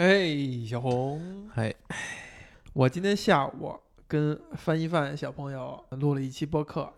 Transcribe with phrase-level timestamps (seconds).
[0.00, 1.74] 嘿，小红，嗨，
[2.72, 3.74] 我今天下午
[4.06, 6.88] 跟翻译饭小朋友录了一期播客，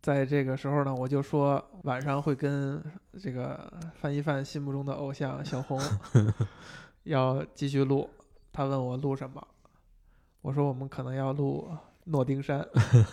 [0.00, 2.80] 在这个时候呢，我就说晚上会跟
[3.20, 5.76] 这个翻译饭心目中的偶像小红
[7.02, 8.08] 要继续录。
[8.52, 9.44] 他问我录什么，
[10.40, 11.68] 我说我们可能要录
[12.04, 12.64] 诺丁山，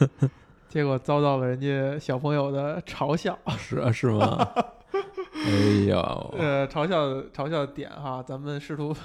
[0.70, 3.36] 结果遭到了人家小朋友的嘲笑。
[3.58, 4.48] 是啊，是吗？
[5.44, 5.50] 哎
[5.88, 5.98] 呦，
[6.38, 8.96] 呃，嘲笑嘲笑点哈，咱们试图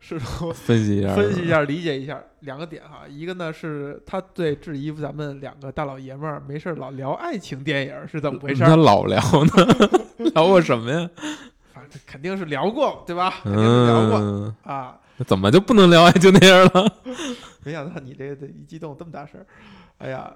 [0.00, 3.02] 试图 分析一下，分析一下，理解一下两个点哈。
[3.08, 8.62] 一个呢是他对质疑咱们两个大老爷们儿没事儿老聊爱情电影是怎么回事？
[8.64, 9.52] 他老聊呢，
[10.34, 11.10] 聊过什么呀？
[11.72, 13.40] 反正肯定是聊过，对吧？
[13.42, 14.98] 肯定是聊过嗯，啊。
[15.26, 16.92] 怎么就不能聊爱情电影了？
[17.64, 19.46] 没想到你这个一激动这么大事儿，
[19.98, 20.32] 哎呀。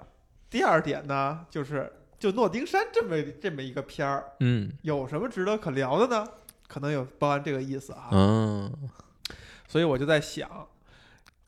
[0.51, 6.29] 第二点呢，就是就诺丁山这么这么一个片儿，嗯有什么值得可聊的呢？
[6.69, 8.09] 可能有包含这个意思啊。
[8.13, 8.71] 嗯，
[9.73, 10.69] 所以我就在想，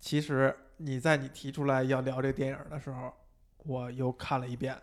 [0.00, 3.12] 其实你在你提出来要聊这个电影的时候，
[3.58, 4.74] 我又看了一遍，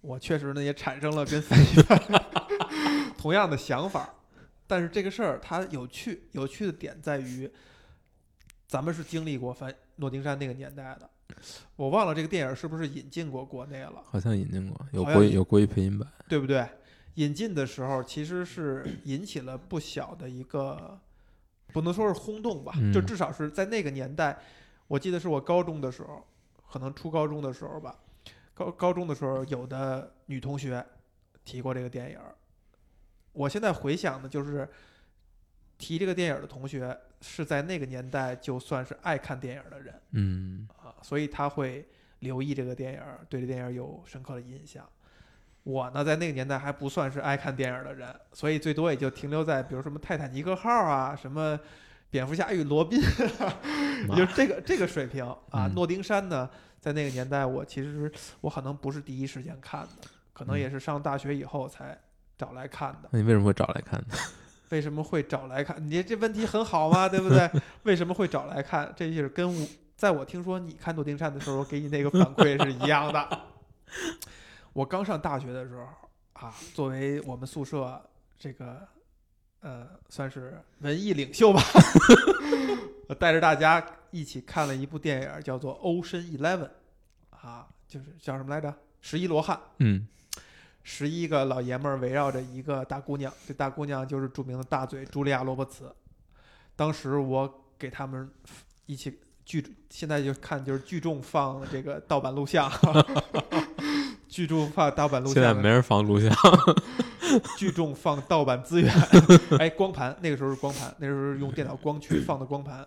[0.00, 2.24] 我确实呢也产生了跟三一般
[3.16, 4.12] 同样的想法。
[4.66, 7.48] 但是这个事儿它有趣，有趣的点在于，
[8.66, 11.08] 咱们是经历过翻诺丁山那个年代的。
[11.76, 16.66] 我忘了这个电影是不是引进过国内了，好像引进过，有国有国语配音版，对不对？
[17.14, 21.00] 引进的时候其实是引起了不小的一个，
[21.72, 24.38] 不能说是轰动吧，嗯就至少是在那个年代，
[24.86, 26.26] 我记得是我高中的时候，
[26.70, 27.96] 可能初高中的时候吧，
[28.54, 30.84] 高高中的时候有的女同学
[31.44, 32.34] 提过这个电影儿。
[33.32, 34.68] 我现在回想的就是，
[35.78, 40.02] 提这个电影的同学是在那个年代就算是爱看电影的人。
[40.12, 44.86] 嗯啊，所以他会留意这个电影，对这电影有深刻的印象。
[45.62, 51.56] 我呢，在那个年代还不算是爱看电影的人，所以最多也就停留在比如什么《泰坦尼克号》啊，什么
[52.10, 53.00] 《蝙蝠侠与罗宾》
[53.44, 53.54] 啊，
[54.08, 55.36] 也就这个这个水平啊。
[55.52, 56.48] 嗯诺丁山呢，
[56.80, 61.96] 在那个年代，我其实我可能不是第一时间看的，可能嗯也是上大学以后才
[62.38, 63.08] 找来看的。
[63.12, 64.14] 那你为什么会找来看呢？
[64.70, 65.76] 为什么会找来看？
[65.90, 67.50] 你这问题很好嘛，对不对？
[67.82, 68.90] 为什么会找来看？
[68.96, 73.28] 这就是跟我在我听说你看诺丁山的时候，给你那个反馈是一样的。
[74.72, 75.86] 我刚上大学的时候
[76.34, 78.00] 啊，作为我们宿舍
[78.38, 78.86] 这个
[79.60, 81.60] 呃，算是文艺领袖吧，
[83.08, 86.68] 我带着大家一起看了一部电影，叫做《Ocean Eleven》，
[87.30, 88.74] 啊，就是叫什么来着？
[89.00, 89.60] 十一罗汉。
[89.78, 90.06] 嗯
[90.82, 95.94] 十一个老爷们儿围绕着一个大姑娘，这大姑娘就是著名的大嘴茱莉亚·罗伯茨。
[96.74, 98.28] 当时我给他们
[98.86, 102.68] 一起聚，现在就看就是聚众放这个盗版录像，
[104.30, 106.32] 聚众放盗版录像，现在没人放录像，
[107.58, 108.94] 聚众放盗版资源。
[109.58, 112.86] 哎，光盘那个时候是光盘，那时候是用电脑光驱放的光盘。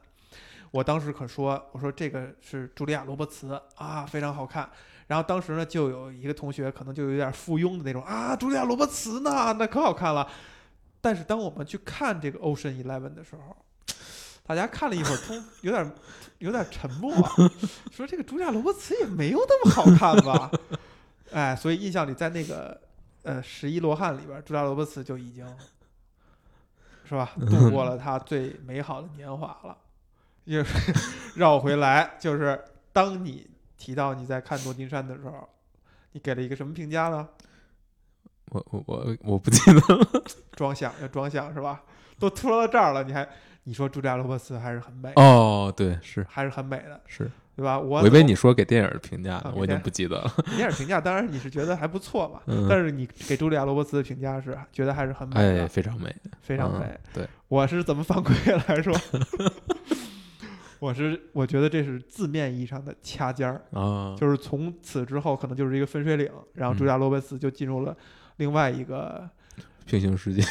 [0.72, 4.68] 我当时可说，我说这个是茱莉亚·罗伯茨啊，非常好看。
[5.08, 10.26] 然后当时呢，就有一个同学可能就有点附庸的那种啊，茱莉亚·罗伯茨呢，那可好看了。
[11.02, 13.56] 但是当我们去看这个《Ocean Eleven》的时候，
[14.48, 15.92] 大家看了一会儿，通有点
[16.40, 17.14] 有点沉默，
[17.92, 20.50] 说这个茱莉亚·罗伯茨也没有那么好看吧？
[21.34, 22.80] 哎，所以印象里在那个
[23.24, 25.46] 呃《十一罗汉》里边，茱莉亚·罗伯茨就已经
[27.04, 29.78] 是吧，度过了他最美好的年华了。
[30.46, 30.94] 也是
[31.36, 32.62] 绕回来，就是
[32.92, 35.48] 当你提到你在看诺丁山的时候，
[36.12, 37.28] 你给了一个什么评价呢？
[38.50, 40.24] 我我我我不记得了。
[40.52, 41.84] 装想要装想是吧？
[42.20, 43.28] 都说到这儿了，你还
[43.64, 47.80] 你说茱莉亚·罗伯茨还是很美，哦，对，是还是很美的，是，对吧？
[47.80, 50.34] 我我以为你说给电影的评价我已经不记得了。
[50.56, 57.00] 电影评价，当然你是觉得还不错嘛，嗯但是你给茱莉亚·罗伯茨的评价是觉得还是很美的，哎，非常美，嗯非常美。
[57.14, 58.94] 对，我是怎么反馈来说？
[60.80, 67.96] 我是我觉得这是字面意义上的掐尖儿，啊，就是从此之后可能就是一个分水岭，然后嗯茱莉亚·罗伯茨就进入了
[68.38, 69.30] 另外一个
[69.86, 70.44] 平行世界，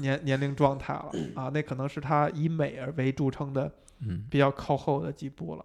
[0.00, 3.70] 年年龄状态了啊，那可能是他以美而为著称的
[4.00, 5.64] 嗯比较靠后的几部了，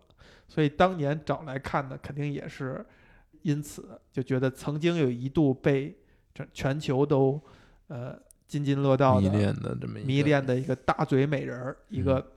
[0.50, 2.86] 所以当年找来看的肯定也是
[3.44, 5.96] 因此就觉得曾经有一度被
[6.36, 7.42] 全全球都
[7.88, 12.32] 呃津津乐道的迷恋的这么一个迷，恋的一个大嘴美人儿，一嗯个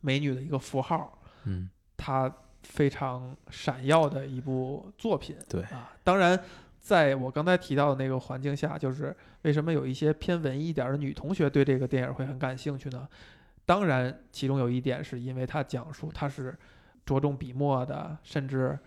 [0.00, 5.36] 美女的一个符号，嗯她非常闪耀的一部作品。
[5.48, 6.38] 对啊，当然，
[6.80, 13.06] 在我刚才提到的那个环境下，就是为什么有一些偏文艺一点儿的女同学对这个电影会很感兴趣呢？
[13.64, 16.58] 当然，其中有一点是因为它讲述它是
[17.04, 18.78] 着重笔墨的，甚至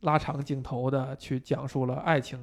[0.00, 2.38] 拉长镜头的去讲述了爱情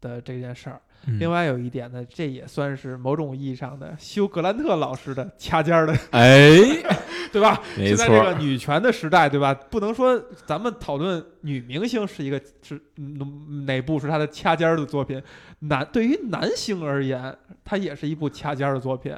[0.00, 0.80] 的这件事儿。
[1.08, 6.58] 嗯另外有一点呢，这也算是某种意义上的休格兰特老师的掐尖儿的哎，
[7.30, 7.62] 对吧？
[7.76, 9.54] 没现在这个，女权的时代，对吧？
[9.54, 15.22] 不能说咱们讨论女明星是一个是嗯哪部是她的掐尖儿的作品，
[15.60, 19.16] 男对于男星而言，它也是一部掐尖儿的作品。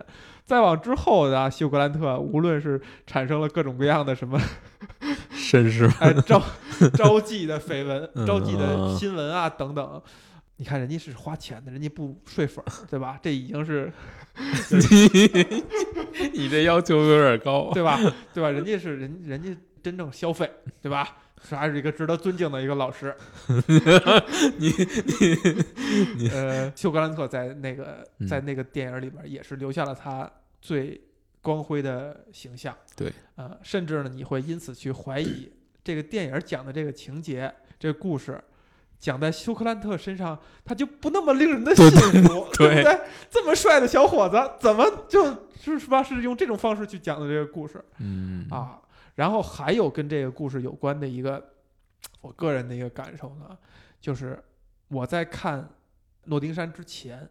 [0.49, 4.41] 再往之后的啊休格兰特，无论是产生了各种各样的什么
[5.35, 6.43] 绅士，哎招
[6.95, 10.03] 招妓的绯闻、嗯招妓的新闻啊等等，
[10.57, 13.19] 你看人家是花钱的，人家不睡粉儿，对吧？
[13.23, 13.93] 这已经是
[14.73, 18.01] 你你这要求有点高，对吧？
[18.33, 18.49] 对吧？
[18.49, 20.51] 人家是人人家真正消费，
[20.81, 21.19] 对吧？
[21.47, 23.15] 是还是一个值得尊敬的一个老师。
[24.59, 24.73] 你
[26.17, 30.31] 你呃，休格兰特在那个嗯在那个电影里边也是留下了他
[30.61, 31.01] 最
[31.41, 32.77] 光辉的形象。
[32.97, 35.51] 对，呃，甚至呢，你会因此去怀疑
[35.85, 38.43] 这个电影讲的这个情节、这个故事。
[39.01, 43.01] 讲在休克兰特身上，他就不那么令人的信服，对不对？
[43.31, 45.25] 这么帅的小伙子，怎么就
[45.57, 46.03] 是是吧？
[46.03, 47.81] 是用这种方式去讲的这个故事？
[47.99, 48.77] 嗯，啊。
[49.19, 51.45] 然后还有跟这个故事有关的一个，
[52.23, 53.59] 我个人的一个感受呢，
[54.01, 54.41] 就是
[54.87, 55.61] 我在看
[56.27, 57.29] 《诺丁山》之前，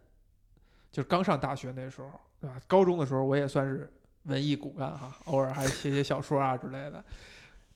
[0.92, 2.10] 就是刚上大学那时候，
[2.42, 2.60] 对吧？
[2.66, 3.90] 高中的时候我也算是
[4.24, 7.02] 文艺骨干哈，偶尔还写写小说啊之类的。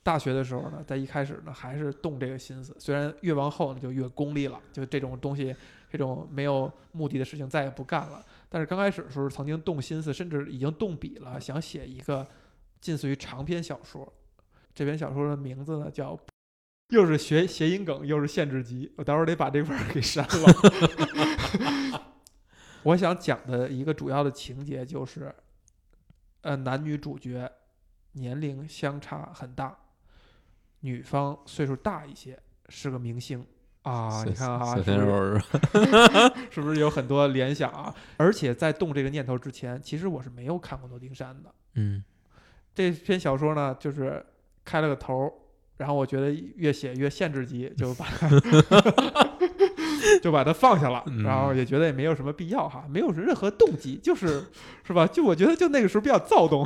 [0.03, 5.55] 大学的时候呢，在一开始呢还是动这个心思，虽然越往后呢就越功利了，就这种东西，
[5.89, 8.23] 这种没有目的的事情再也不干了。
[8.47, 12.27] 但是刚开始的时候曾经动心思，甚至已经动笔了，想写一个
[12.83, 14.11] 近似于长篇小说。
[14.75, 16.19] 这篇小说的名字呢叫，
[16.89, 22.03] 又是学谐音梗，又是限制级，我待会儿得把这块儿给删了。
[22.83, 25.33] 我想讲的一个主要的情节就是，
[26.41, 27.49] 呃，男女主角
[28.11, 29.77] 年龄相差很大，
[30.81, 32.37] 女方岁数大一些，
[32.67, 33.45] 是个明星
[33.83, 34.23] 啊。
[34.25, 34.83] 你看啊，是
[36.51, 37.95] 是不是有很多联想啊？
[38.17, 41.53] 而且在动这个念头之前，其实我是没有看过《诺丁山》的。
[41.75, 42.03] 嗯
[42.75, 44.23] 这篇小说呢，就是
[44.65, 45.31] 开了个头儿，
[45.77, 48.29] 然后我觉得越写越限制级，就把它
[50.21, 54.43] 就把它放下了，嗯然后也觉得也没有什么必要哈，没有任何动机，就是
[54.85, 55.05] 是吧？
[55.07, 56.65] 就我觉得就那个时候比较躁动，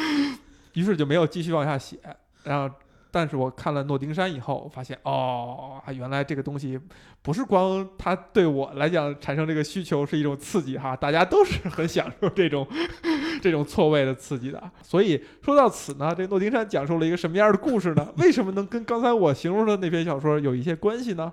[0.74, 1.98] 于是就没有继续往下写。
[2.44, 2.74] 然后，
[3.10, 6.78] 但是我看了《诺丁山》以后，发现哦，原来这个东西
[7.22, 12.66] 不是光它对我来讲产生这个需求是一种刺激哈，大家都是很享受这种
[13.42, 14.62] 这种错位的刺激的。
[14.82, 18.08] 所以说到此呢，这《诺丁山》讲述了一个什么样的故事呢？
[18.18, 21.32] 为什么能跟刚才我形容的那篇小说有一些关系呢？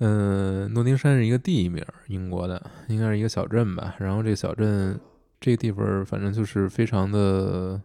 [0.00, 3.94] 嗯，诺丁山是一个地名，英国的，应该是一个小镇吧。
[3.98, 4.98] 然后这个小镇
[5.40, 7.80] 这个地方，反正就是非常的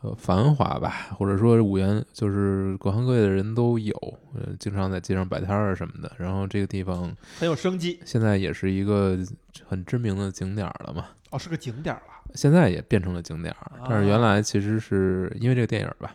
[0.00, 3.94] 呃繁华吧，或者说五颜就是各行各业的人都有，
[4.34, 6.10] 呃，经常在街上摆摊儿啊什么的。
[6.18, 9.18] 然后这个地方很有生机现在也是一个
[9.66, 11.06] 很知名的景点儿了嘛。
[11.30, 12.14] 哦，是个景点儿了。
[12.34, 16.14] 现在也变成了景点儿，但是原来其实是因为这个电影儿吧，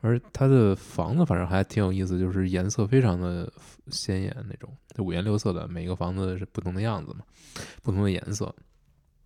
[0.00, 3.52] 而它的房子反正还挺有意思，就是颜色非常的
[3.90, 7.20] 鲜艳那种，就五颜六色的，每个房子是不同的样子嘛，
[7.82, 8.52] 不同的颜色。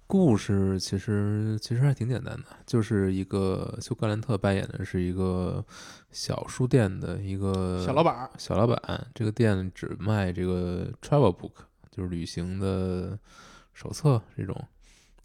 [0.06, 5.64] 故事其实其实还挺简单的，就是一个休格兰特扮演的是一个
[6.11, 11.53] 小书店的一个小老板小老板，这个店只卖这个 travel book，
[11.91, 13.19] 就是旅行的
[13.75, 14.55] 手册这种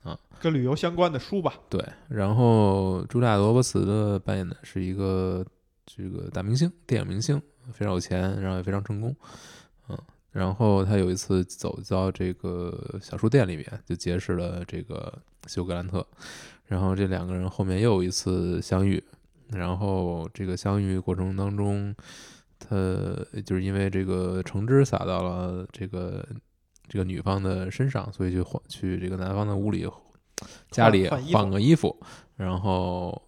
[0.04, 0.18] 啊。
[0.40, 1.54] 跟旅游相关的书吧。
[1.70, 5.46] 对，然后朱莉亚·罗伯茨的扮演的是一个
[5.86, 7.40] 这个大明星，电影明星，
[7.72, 9.61] 非常有钱，然后也非常成功，嗯，
[10.32, 15.14] 然后他有一次走到这个小书店里面，就结识了这个
[15.48, 16.06] 休格兰特，
[16.68, 19.04] 然后这两个人后面又有一次相遇，
[19.50, 21.94] 然后这个相遇过程当中，
[22.58, 22.76] 他
[23.46, 26.26] 就是因为这个橙汁洒到了这个
[26.88, 29.86] 这个女方的身上，所以就换去这个男方的屋里
[30.70, 31.96] 家里换个衣服，
[32.38, 33.22] 然后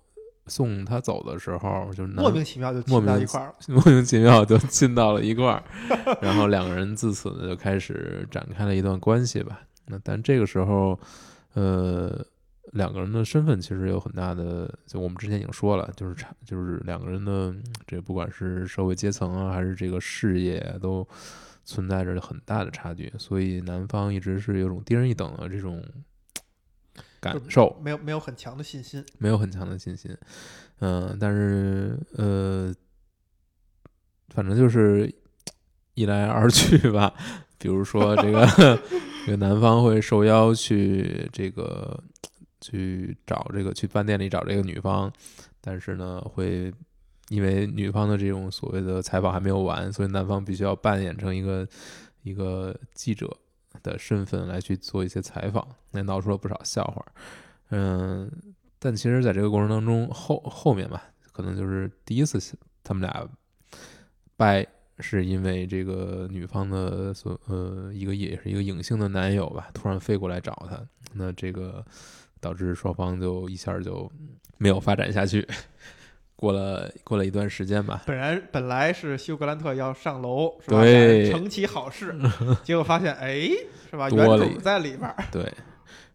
[0.47, 3.55] 送他走的时候，就莫名其妙就莫名亲到一块儿了。
[3.69, 5.63] 莫名其妙就亲到了一块儿，
[6.21, 9.61] 然后两个人自此呢就开始展开了一段关系吧。
[9.87, 10.99] 那但这个时候，
[11.53, 12.25] 呃，
[12.71, 17.53] 两个人的身份其实有很大的，就我们之前已经说了，就是差，就是两个人的
[17.85, 21.07] 这不管是社会阶层啊，还是这个事业啊，都
[21.65, 25.83] 存在着很大的差距，所以男方一直是有种低人一等的这种
[27.23, 27.73] 感受。
[27.81, 29.03] 没有没有很强的信心。
[29.17, 30.15] 没有很强的信心，
[30.79, 32.73] 嗯、但是呃，
[34.27, 35.09] 反正就是
[35.93, 37.13] 一来二去吧。
[37.57, 38.45] 比如说这个
[39.25, 41.97] 这个男方会受邀去这个
[42.59, 45.09] 去找这个去饭店里找这个女方，
[45.61, 46.73] 但是呢会
[47.29, 51.65] 因为女方的这种所谓的采访还没有完，所以男方必须要扮演成一个
[52.23, 53.33] 一个记者
[53.83, 57.05] 的身份来去做一些采访，那闹出了不少笑话。
[57.69, 58.31] 嗯，
[58.79, 62.39] 但其实在这个过程当中，后后面吧，可能就是第一次
[62.83, 63.27] 他们俩
[64.35, 64.65] 掰，
[64.99, 70.79] 是因为这个女方的所呃一个也是一个隐性的男友吧，突然飞过来找她，
[71.13, 71.85] 那这个
[72.39, 74.11] 导致双方就一下就
[74.57, 75.47] 没有发展下去。
[76.43, 80.81] 过了过了一段时间吧，本来本来是休格兰特要上楼，是吧？
[80.81, 82.13] 对成其好事，
[82.65, 83.47] 结果发现，哎，
[83.89, 84.09] 是吧？
[84.09, 85.49] 多原主在里边儿，对，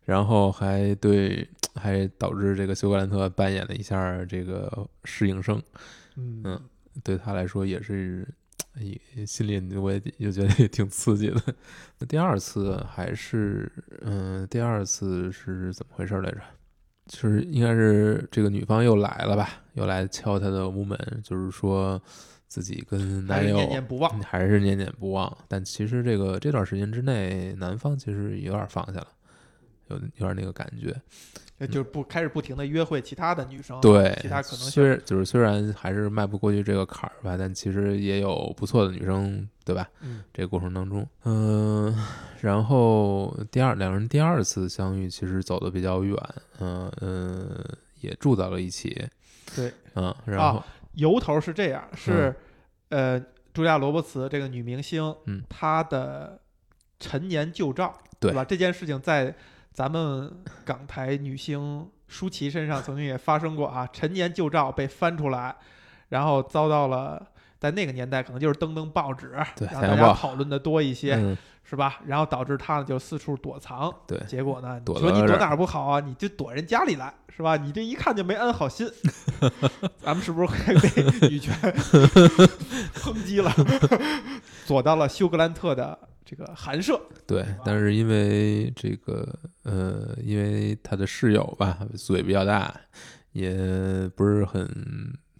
[0.04, 5.62] 然后还对，还导致这个休格兰特扮演了一下这个适应生，
[6.16, 6.60] 嗯嗯
[7.02, 8.28] 对他来说也是，
[9.14, 11.40] 也心里我也就觉得也挺刺激的。
[11.98, 16.38] 那第二次还是，嗯，第二次是怎么回事来着？
[17.08, 22.00] 就是应该是这个女方又来了吧，又来敲他的屋门，就是说
[22.46, 24.20] 自己跟男友还是念念不忘。
[24.20, 25.36] 还是念念不忘。
[25.48, 29.08] 但其实这个这段时间之内，男方其实有点放下了，
[29.88, 30.94] 有有点那个感觉。
[31.58, 39.88] 呃就是不开始不停的约会其他的女生，对，其他可能虽然就是虽然还是迈不过去这个坎儿吧，但其实也有不错的女生，对吧？
[40.00, 41.94] 嗯，这个过程当中，嗯、
[42.40, 46.16] 然后第二两人第二次相遇，其实走的比较远，
[46.60, 47.64] 嗯、嗯、
[48.00, 49.08] 也住到了一起，
[49.56, 50.62] 对，嗯，然后、
[50.92, 52.34] 由头是这样，是、
[52.90, 53.18] 呃，
[53.52, 56.40] 朱莉亚·罗伯茨这个女明星，嗯她的
[57.00, 58.44] 陈年旧照，对吧？
[58.44, 59.34] 这件事情在
[59.78, 60.28] 咱们
[60.64, 65.54] 港台女星舒淇身上曾经也发生过啊，陈年旧照被翻出来，
[66.08, 67.24] 然后遭到了。
[67.60, 72.00] 在那个年代，可能就是登登报纸，对让大家讨论的多一些，嗯，是吧？
[72.06, 76.00] 然后导致她呢就四处躲藏，对结果呢，说你躲哪儿不好啊？
[76.00, 77.56] 你就躲人家里来，是吧？
[77.56, 78.88] 你这一看就没安好心，
[80.02, 81.52] 咱们是不是会被女权
[82.98, 83.52] 抨击了？
[84.66, 85.96] 躲到了休格兰特的
[86.28, 89.26] 这个寒舍，对，但是因为这个
[89.62, 92.78] 呃，因为他的室友吧嘴比较大，
[93.32, 93.56] 也
[94.14, 94.68] 不是很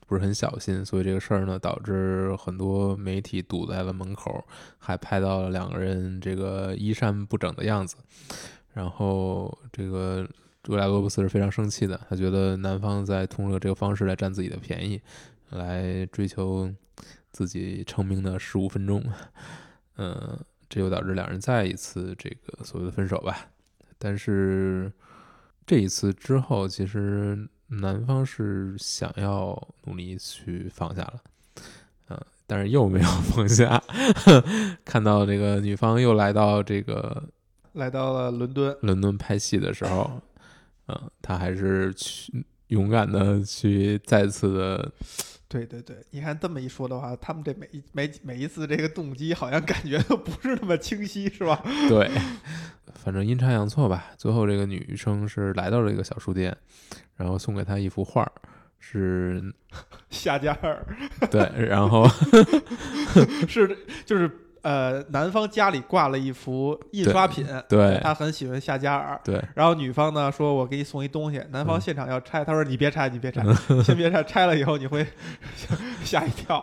[0.07, 4.43] 不是很小心，所以这个事儿呢，导致很多媒体堵在了门口，
[4.79, 7.97] 还拍到了两个人这个衣衫不整的样子。
[8.73, 10.27] 然后这个
[10.63, 14.99] 朱拉·罗伯茨是非常生气的，他觉得男方在通过这个方式来占自己的便宜，
[15.51, 16.73] 来追求
[17.31, 19.05] 自己成名的十五分钟。
[19.97, 23.49] 嗯， 这就导致两人再一次这个所谓的分手吧。
[23.99, 24.93] 但是
[25.67, 31.21] 这一次之后，其实男方是想要努力去放下了，
[32.09, 33.83] 嗯，但是又没有 放下。
[34.85, 37.23] 看到这个女方又来到这个
[37.73, 40.21] 来到了伦敦，伦敦拍戏的时候，
[40.87, 44.93] 嗯，他还是去勇敢的去再次的，
[45.49, 51.63] 对对对，你看这么一说的话，他们这每一每每一次这个动机好像感觉都不是那么清晰，是吧？
[51.89, 52.11] 对，
[52.95, 56.55] 反正阴差阳错吧，最后这个女生是来到了一个小书店，
[57.17, 58.33] 然后送给他一幅画儿，
[58.79, 59.43] 是
[60.11, 60.87] 夏加尔
[61.31, 62.07] 对，然后
[63.49, 63.75] 是
[64.05, 64.31] 就是
[64.69, 73.43] 呃，男方家里挂了一幅印刷品，对他很喜欢夏加尔，对然后女方呢说：“我给你送一东西。”男方嗯现场要拆，他说：“你别拆，你别拆，
[73.83, 75.07] 先别拆，拆了以后你会
[76.05, 76.63] 吓一跳。”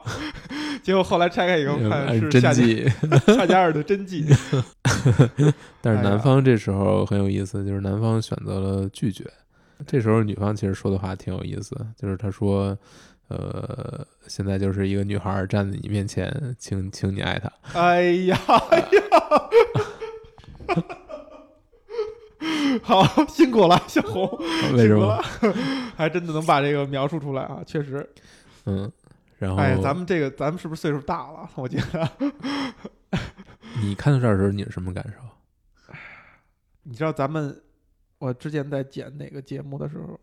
[0.84, 2.88] 结果后来拆开以后看是夏加迹，
[3.36, 4.24] 夏加尔的真迹。
[5.82, 9.26] 但是男方这时候很有意思，就是男方选择了拒绝。
[9.88, 12.78] 这时候女方其实说的话挺有意思，就是她说
[13.28, 17.52] ：“呃，现在就是一个女孩儿站在你面前，请请你爱她。
[17.80, 18.38] 哎呀
[18.70, 18.88] 哎呀！
[22.84, 24.30] 好辛苦了，小红，”
[24.76, 25.20] 为什么？
[25.96, 28.08] 还真的能把这个描述出来啊，确实。
[28.66, 28.92] 嗯，
[29.40, 31.50] 然后哎，咱们这个，咱们是不是岁数大了？
[31.56, 32.10] 我觉得，
[33.82, 35.94] 你看到这儿的时候，你是什么感受？
[36.84, 37.60] 你知道咱们，
[38.20, 40.20] 我之前在剪哪个节目的时候，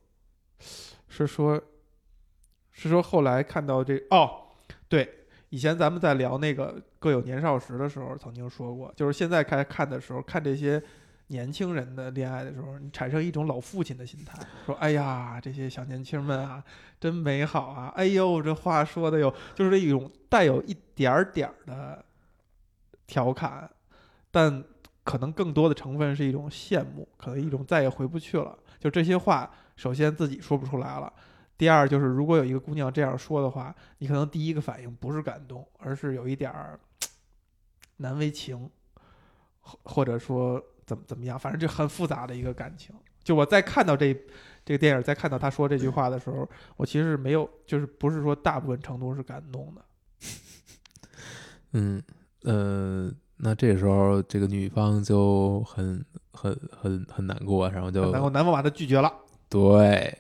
[1.09, 1.61] 是说，
[2.73, 4.31] 是说后来看到这哦，
[4.89, 5.09] 对，
[5.51, 10.83] 以前咱们在聊那个各有年少时的时候，曾经说过，就是现在开看的时候，看这些
[11.29, 16.63] 年轻人的恋爱的时候，你产生一种老父亲的心态，说，哎呀，这些小年轻们啊，
[16.99, 22.05] 真美好啊，哎呦，这话说的有，就是这一种带有一点点儿的
[23.07, 23.71] 调侃，
[24.31, 24.65] 但
[25.05, 28.57] 可能更多的成分是一种羡慕，可能一种再也回不去了。
[28.79, 31.13] 就这些话，首先自己说不出来了。
[31.63, 36.77] 第二就是，如果有一个姑娘这样说的话，你可能第一个反应不是感动，而是有一点儿
[37.99, 38.69] 难为情，
[39.61, 42.93] 或或者说怎么怎么样，反正就很复杂的一个感情。
[43.23, 44.13] 就我在看到这
[44.65, 49.85] 这个电影，在看到他说这句话的时候，我其实是没有，就是不是说大部分程度是感动的。
[51.75, 52.03] 嗯
[52.43, 59.09] 呃，那这时候这个女方就很很很很难过，然后就然后男方把她拒绝了。
[59.49, 60.19] 对，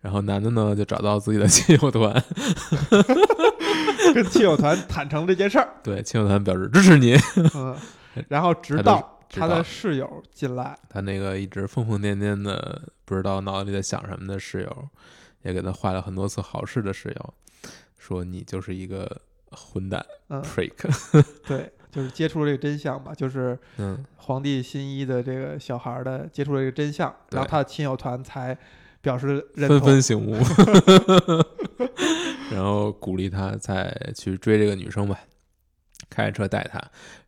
[0.00, 2.12] 然后男的呢就找到自己的亲友团，
[4.14, 7.16] 跟亲友团坦诚这件事儿， 对亲友团表示支持你。
[7.54, 7.76] 嗯，
[8.28, 14.88] 然后直到他的室友进来，他那个一直疯疯癫癫的，不知道脑子里在想什么的室友，
[15.42, 17.34] 也给他坏了很多次好事的室友，
[17.98, 20.72] 说你就是一个混蛋嗯、，prick。
[21.46, 28.56] 对，就是接触了这个真相吧，就是嗯，皇帝新一的这个小孩儿的接触了这个真相，然后他的亲友团才
[29.00, 29.88] 表示认纷同。
[29.88, 30.36] 纷醒悟，
[32.52, 35.18] 然后鼓励他再去追这个女生吧，
[36.08, 36.80] 开着车带她，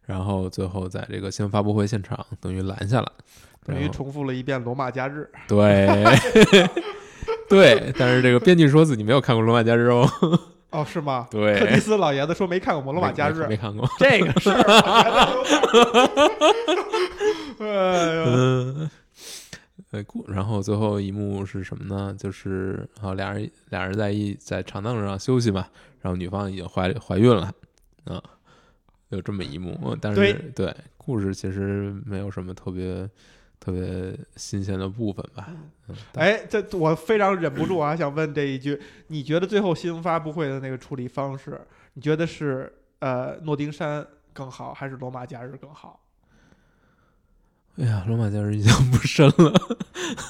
[0.06, 3.12] 然后最后在这个新闻发布会现场等于拦下了，
[3.64, 5.30] 等于重复了一遍罗马假日。
[5.48, 5.86] 对。
[7.48, 10.08] 对，但是这个编剧说自己没有看过《罗马假日》哦，
[10.70, 11.28] 哦，是吗？
[11.30, 13.86] 对柯蒂斯老爷子说没看过《罗马假日没》没看过。
[13.98, 14.32] 这个
[17.60, 18.90] 哎呦，嗯，
[19.92, 22.14] 呃，故然后最后一幕是什么呢？
[22.18, 25.66] 就是啊，俩人俩人在一在长凳上休息嘛，
[26.00, 27.52] 然后女方已经怀怀孕了
[28.04, 28.22] 啊，
[29.10, 29.94] 有这么一幕。
[30.00, 33.06] 但是对故事其实没有什么特别
[33.60, 35.50] 特别新鲜的部分吧。
[35.88, 41.60] 嗯，哎，这我非常忍不住啊，想问这一句：你觉得最后新闻发布会的那个处理方式，
[41.92, 45.98] 你觉得是呃诺丁山更好，还是罗马假日更好？
[47.76, 49.52] 哎呀，罗马假日印象 不深了，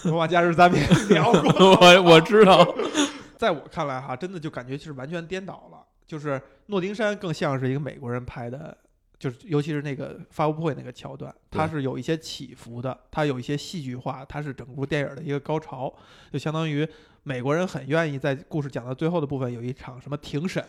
[0.04, 2.66] 罗马假日咱们也 聊过，我我知道，
[3.36, 5.78] 在我看来哈，真的就感觉是完全颠倒了。
[6.06, 8.76] 就是诺丁山更像是一个美国人拍的，
[9.18, 15.90] 就是尤其是那个发布会那个桥段，它是有一些起伏的，它有一些戏剧化，它是整部电影的一个高潮，
[16.30, 16.86] 就相当于
[17.22, 20.62] 美国人很愿意在故事讲到最后的部分有一场什么庭审，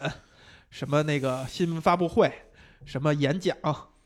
[0.69, 2.31] 什么那个新闻发布会，
[2.85, 3.57] 什么演讲，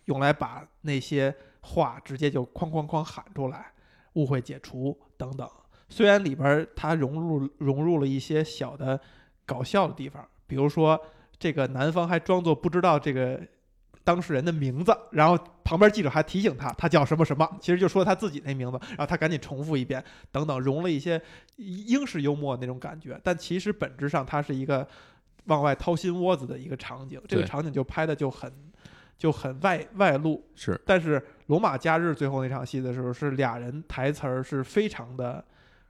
[0.06, 3.74] 用来把那些话直接就哐哐哐喊出来，
[4.18, 5.48] 误会解除等等。
[5.88, 9.00] 虽然里边儿它融入融入了一些小的
[9.46, 11.00] 搞笑的地方，比如说
[11.40, 13.40] 这个男方还装作不知道这个
[14.04, 21.22] 当事人的名字，然后旁边记者还提醒他他叫什么什么，其实就说他自己那名字，然后他赶紧重复一遍，等等，融了一些
[21.56, 24.86] 英式幽默那种感觉，但其实本质上它是一个
[25.46, 28.52] 往外掏心窝子的一个场景，这个场景就拍的就很
[29.18, 35.44] 就很外外露，是但是罗马假日最后那场戏的时候，是俩人台词儿是非常的、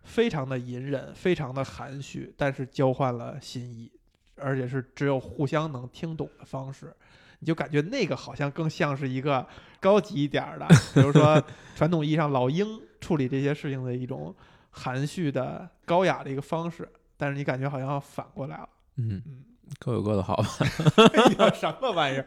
[0.04, 3.92] 非常的隐忍，非常的含蓄，但是交换了心意，
[4.38, 6.94] 而且是只有互相能听懂的方式。
[7.40, 9.46] 你就感觉那个好像更像是一个
[9.80, 11.40] 高级一点儿的，比如说
[11.76, 12.66] 传统意义上老鹰
[13.00, 14.34] 处理这些事情的一种
[14.72, 18.70] 含蓄的、高雅的一个方式，但是你感觉好像反过来了。
[18.96, 19.44] 嗯嗯，
[19.80, 20.48] 各有各的好吧。
[21.14, 22.26] 哎呀，什么玩意儿？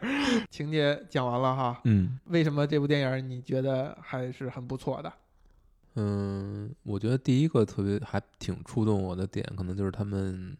[0.49, 5.11] 情节讲完了哈，嗯为什么这部电影你觉得还是很不错的？
[5.95, 10.55] 嗯，我觉得第一个特别还挺触动我的点，可能就是他们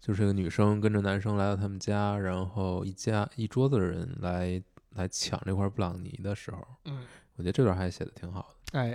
[0.00, 4.60] 就是这个女生跟着男生来到他们家，然后一家一桌子的人来
[4.94, 7.04] 来抢这块布朗尼的时候，嗯，
[7.36, 8.80] 我觉得这段还写的挺好的。
[8.80, 8.92] 哎，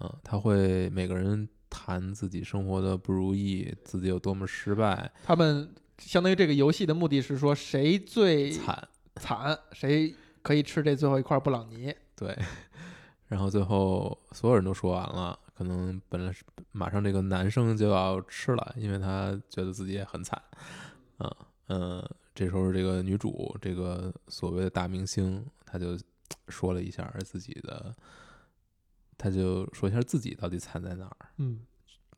[0.00, 11.94] 嗯，他会每个人谈自己生活的不如意，自己有多么失败他们相当于这个游戏的目的是说谁最惨，惨，谁可以吃这最后一块布朗尼。
[12.16, 12.36] 对。
[13.26, 20.40] 然后最后所有人都说完了，可能本来是马上这个男生就要吃了，因为他觉得自己也很惨，
[21.16, 21.34] 啊，
[21.68, 25.98] 嗯，这时候这个女主，这个所谓的大明星，她就
[26.48, 27.92] 说了一下自己的，
[29.16, 31.60] 她就说一下自己到底惨在哪儿，嗯，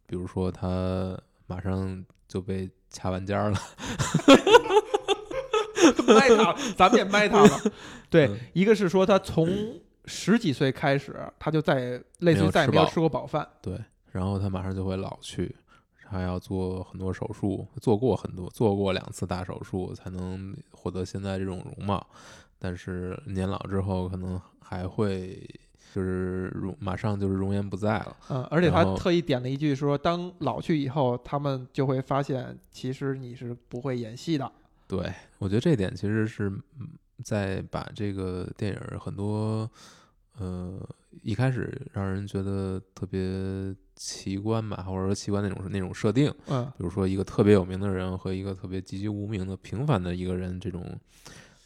[0.07, 3.61] 比如说她马上就被掐完尖儿了，
[6.09, 7.61] 卖他了，咱们也卖他了。
[8.09, 9.49] 对嗯，一个是说他从
[10.07, 13.47] 十几岁开始，他就再也类似再也没有吃过饱饭。
[13.61, 13.79] 对，
[14.11, 15.55] 然后她马上就会老去，
[16.07, 22.07] 还要做很多手术，做过很多，做过两次大手术才能获得现在这种容貌。
[22.59, 25.47] 但是年老之后，可能还会
[25.97, 28.15] 就是容马上就是容颜不在了。
[28.29, 34.53] 嗯，而且他特意点了一句说，当老去以后，他们就会发现，其实你是不会演戏的。
[34.87, 36.91] 对我觉得这点其实是嗯
[37.25, 39.69] 在把这个电影儿很多
[40.39, 40.87] 呃
[41.23, 50.85] 一开始让人觉得特别奇观吧，或者说奇观那种那种设定，嗯，比如说一个特别有名的人和一个特别籍籍无名的平凡的一个人，这种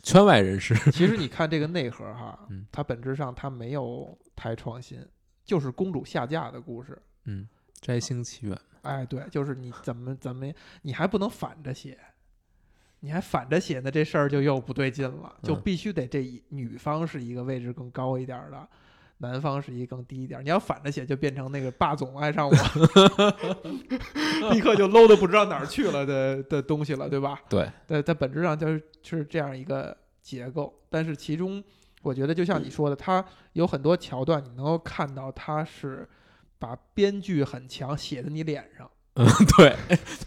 [0.02, 5.04] 圈外人士， 其实你看这个内核哈嗯，它本质上它没有太创新，
[5.44, 7.00] 就是公主下嫁的故事。
[7.24, 7.46] 嗯，
[7.80, 10.50] 摘星奇缘，哎，对，就是你怎么怎么，
[10.82, 11.98] 你还不能反着写，
[13.00, 15.62] 你还反着写呢，这事儿就又不对劲了，就嗯。
[15.62, 18.68] 必须得这一女方是一个位置更高一点儿的，
[19.20, 20.42] 男方是一更低一点儿。
[20.42, 22.54] 你要反着写，就变成那个霸总爱上我，
[24.52, 27.40] 立刻就 low 的不知道哪儿去了的的东西了，对吧？
[27.48, 31.62] 对，在在本质上就是是这样一个结构，但是其中
[32.02, 36.08] 我觉得就像你说的，它有很多桥段，你能够看到它是
[36.58, 39.76] 把编剧很强写在你脸上， 嗯，对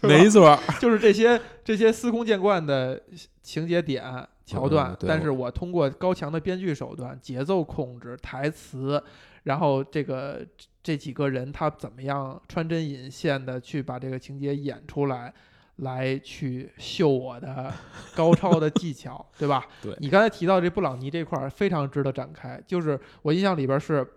[0.02, 3.02] 没错，就是这些这些司空见惯的
[3.42, 9.02] 情节点桥段，嗯但是我通过高强的编剧手段、节奏控制、台词，
[9.44, 10.46] 然后这个
[10.82, 15.34] 这几个人他怎么样穿针引线的去把这个情节演出来。
[15.78, 17.74] 来去秀我的
[18.16, 19.66] 高超的技巧，对吧？
[19.82, 24.08] 对你刚才提到这布朗尼这块儿非常值得展开，就是我印象里边是，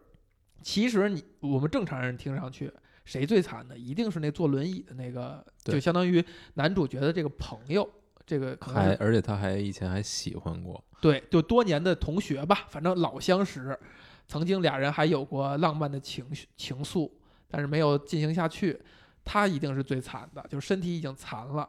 [0.61, 2.71] 其实你我们正常人听上去，
[3.07, 6.23] 谁最惨的一定是那坐轮椅的那个，就相当于
[6.55, 7.91] 男主角的这个朋友，
[8.27, 13.79] 这个可能还而且他还以前还喜欢过，对，就多年的同学吧，反正老相识，
[14.27, 17.09] 曾经俩人还有过浪漫的情绪情愫，
[17.49, 18.79] 但是没有进行下去。
[19.25, 21.69] 她一定是最惨的，就是身体已经残了，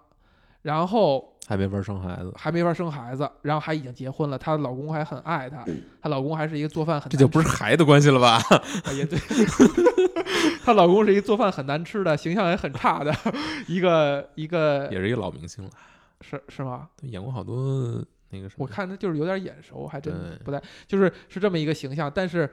[0.62, 5.66] 然后还没法生孩子，还没法生孩子，然后还已经结婚了，她的老公还很爱她，
[6.00, 8.36] 她老公还是一个做饭很这就不是孩子关系了吧？
[8.86, 9.18] 啊也对，
[10.64, 13.12] 她老公是一个做饭很难吃的，形象也很差的
[13.68, 15.72] 一个一个也是一个老明星了，
[16.22, 16.90] 是是吗？
[17.02, 22.50] 演过好多那个什么，我看他就是有点眼熟，还真不太，就是是这么一个形象，但是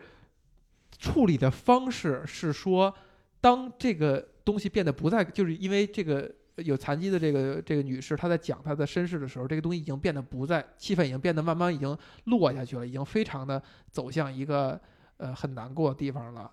[0.99, 2.95] 处理的方式是说，
[3.41, 14.81] 当这个东西变得不再，就是因为这个有残疾的这个这个女士，她在讲她的身世的时候，这个东西已经变得不再，气氛已经变得慢慢已经落下去了，已经非常的走向一个
[15.17, 16.51] 呃很难过的地方了，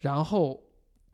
[0.00, 0.62] 然后。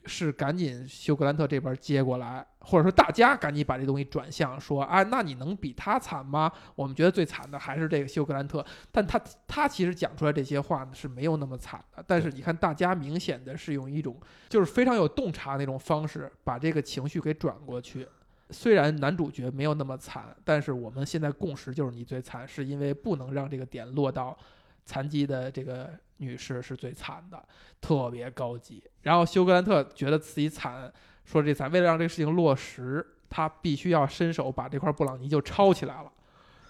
[0.07, 6.51] 是赶紧休格兰特这边接过来，或者说大家赶紧把这东西转向，说啊，那你能比他惨吗？
[6.75, 18.09] 我们觉得最惨的还是这个休格兰特，但他他其实讲出来这些话呢是没有那么惨的，但是你看大家明显的是用一种就是非常有洞察那种方式把这个情绪给转过去。
[18.51, 24.37] 虽然男主角没有那么惨，但是我们现在共识就是你最惨，是因为不能让这个点落到
[24.85, 27.43] 残疾的这个女士是最惨的，
[27.81, 28.85] 特别高级。
[29.01, 30.93] 然后休格兰特觉得自己惨，
[31.25, 36.11] 说这惨，为了让这个事情落实，他必须要伸手把这块布朗尼就抄起来了，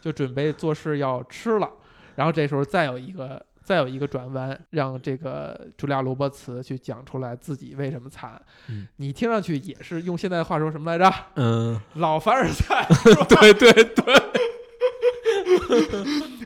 [0.00, 1.70] 就准备做事要吃了。
[2.16, 8.40] 然后这时候再有一个再有一个转弯，让这个茱莉亚·罗伯茨去讲出来自己为什么惨。
[8.68, 11.12] 嗯你听上去也是用现在的话说什么来着？
[11.34, 12.86] 嗯，老凡尔赛，
[13.28, 14.04] 对对对，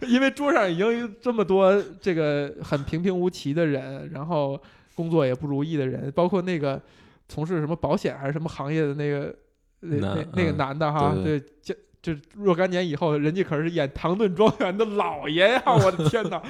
[0.08, 4.58] 因为桌上已经有这么多这个很平平无奇的人，然后
[4.94, 6.80] 工作也不如意的人，包括那个
[7.28, 9.36] 从事什么保险还是什么行业的那个
[9.80, 11.74] 那那那个嗯男的哈，对对，就
[12.14, 15.62] 就若干年以后，人家可是演唐顿庄园的老爷呀！
[15.66, 16.42] 我的天哪！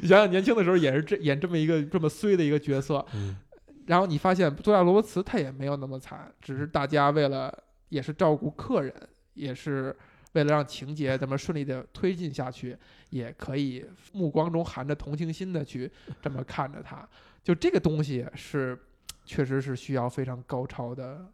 [0.00, 3.36] 你 想想年轻的时候也是这演这么一个这么衰的一个角色，嗯
[3.86, 7.56] 然后你发现多亚罗伯茨他也没有那么惨，只是大家为了
[7.88, 8.92] 也是照顾客人，
[9.34, 9.94] 也是
[10.32, 12.76] 为了让情节这么顺利的推进下去，
[13.10, 15.88] 也可以目光中含着同情心的去
[16.20, 17.08] 这么看着他。
[17.44, 18.76] 就这个东西是，
[19.26, 21.26] 确实是需要非常高超的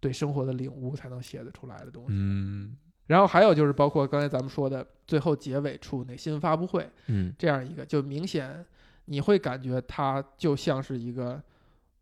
[0.00, 2.08] 对生活的领悟才能写得出来的东西。
[2.10, 2.76] 嗯。
[3.06, 7.32] 然后还有就是包括刚才咱们说的最后结尾处那新闻发布会，嗯。
[7.38, 8.64] 这样一个，就明显
[9.04, 11.40] 你会感觉它就像是一个，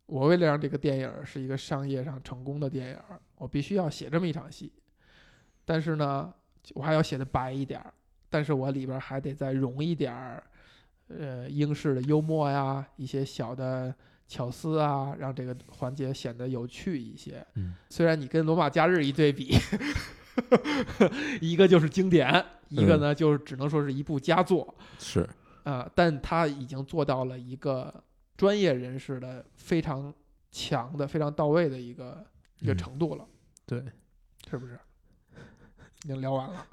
[0.07, 2.99] 我为了让这个电影是一个商业上成功的电影，
[3.37, 4.73] 我必须要写这么一场戏，
[5.65, 6.33] 但是呢，
[6.75, 7.93] 我还要写的白一点儿，
[8.31, 10.45] 但是我里边还得再融一点儿，
[11.09, 13.93] 呃，英式的幽默呀，一些小的
[14.33, 17.47] 巧思啊，让这个环节显得有趣一些。
[17.57, 19.55] 嗯虽然你跟《罗马假日》一对比，
[21.43, 24.75] 一个就是经典，一个呢就是只能说是一部佳作。
[24.99, 25.29] 是，
[25.65, 28.03] 啊、但他已经做到了一个
[28.35, 30.13] 专业人士的非常
[30.51, 32.25] 强的、非常到位的一个
[32.61, 33.27] 一个嗯程度了，
[33.67, 33.85] 对，
[34.49, 34.79] 是不是？
[36.05, 36.67] 已经聊完了。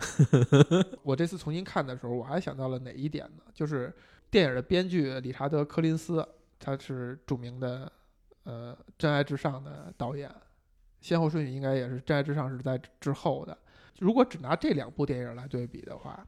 [1.04, 3.44] 我这次重新看的时候，我还想到了哪一点呢？
[3.54, 3.94] 就是
[4.32, 6.26] 电影的编剧理查德·柯林斯，
[6.60, 7.92] 他是著名的
[8.44, 10.30] 呃《真爱至上》的导演，
[11.00, 13.58] 先后顺序应该也是《真爱至上》是在之后的。
[14.00, 16.26] 如果只拿这两部电影来对比的话，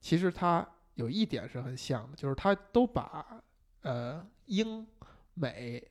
[0.00, 3.42] 其实它有一点是很像的，就是它都把
[3.82, 4.86] 呃英
[5.34, 5.82] 美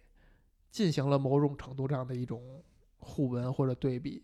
[0.70, 2.64] 进行了某种程度上的一种
[2.98, 4.24] 互文或者对比。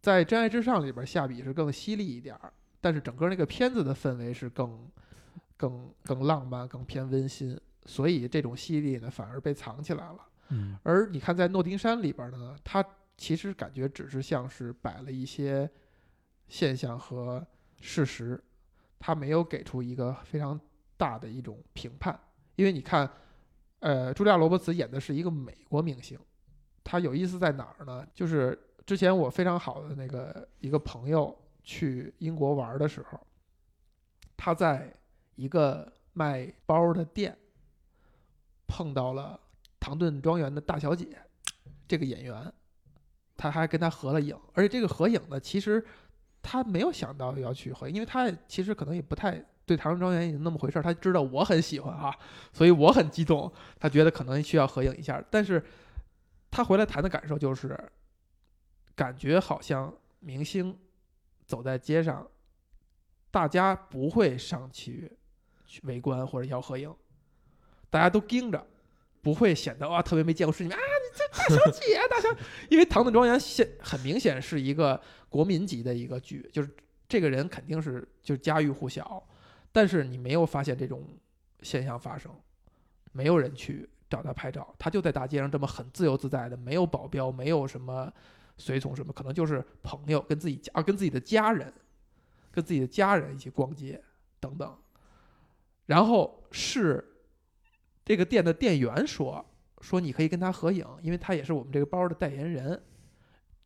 [0.00, 4.90] 在《真爱至上》里边，下笔是更犀利一点儿，但是整个那个片子的氛围是更、
[5.56, 10.18] 更、更浪漫、更偏温馨，所以这种犀利呢反而被藏起来了。
[10.50, 12.84] 嗯而你看在《诺丁山》里边呢，它
[13.16, 15.68] 其实感觉只是像是摆了一些
[16.48, 17.44] 现象和
[17.80, 18.42] 事实，
[18.98, 20.60] 它没有给出一个非常
[20.96, 22.18] 大的一种评判。
[22.56, 23.10] 因为你看，
[23.80, 26.18] 呃，茱莉亚·罗伯茨演的是一个美国明星，
[26.82, 28.06] 她有意思在哪儿呢？
[28.14, 33.18] 就是之前我非常好的那个一个朋友去英国玩的时候，
[34.36, 34.92] 他在
[35.36, 37.36] 一个卖包的店
[38.66, 39.38] 碰到了
[39.78, 41.08] 唐顿庄园的大小姐
[41.86, 42.52] 这个演员，
[43.36, 45.84] 他还跟他合了影，而且这个合影呢，其实
[46.42, 52.14] 他没有想到要去合，因为他其实可能也不太对唐顿庄园有那么回事儿，他知道我很喜欢啊，
[52.52, 55.64] 所以我很激动，他觉得可能需要合影一下，但是
[56.50, 57.78] 他回来谈的感受就是，
[58.94, 60.78] 感觉好像明星
[61.46, 62.26] 走在街上，
[63.30, 65.12] 大家不会上去
[65.66, 66.94] 去围观或者要合影，
[67.94, 68.66] 大家都盯着，
[69.22, 72.28] 不会显得哇特别没见过世面啊，你这大小姐大小，
[72.68, 76.68] 因为《唐顿庄园》现很明显是一个国民级的一个剧，就是
[77.08, 79.24] 这个人肯定是就家喻户晓，
[79.70, 81.06] 但是你没有发现这种
[81.62, 82.32] 现象发生，
[83.12, 88.12] 没有人去找他拍照，他就在大街上这么很自由自在的，没有保镖，没有什么
[88.58, 91.72] 随从什么，可能就是朋友跟自己家跟自己的家人，
[92.50, 94.02] 跟自己的家人一起逛街
[94.40, 94.76] 等等。
[95.86, 97.12] 然后是
[98.04, 99.44] 这个店的店员说
[99.80, 102.80] 说你可以跟他合影，因为他也是我们这个包的代言人，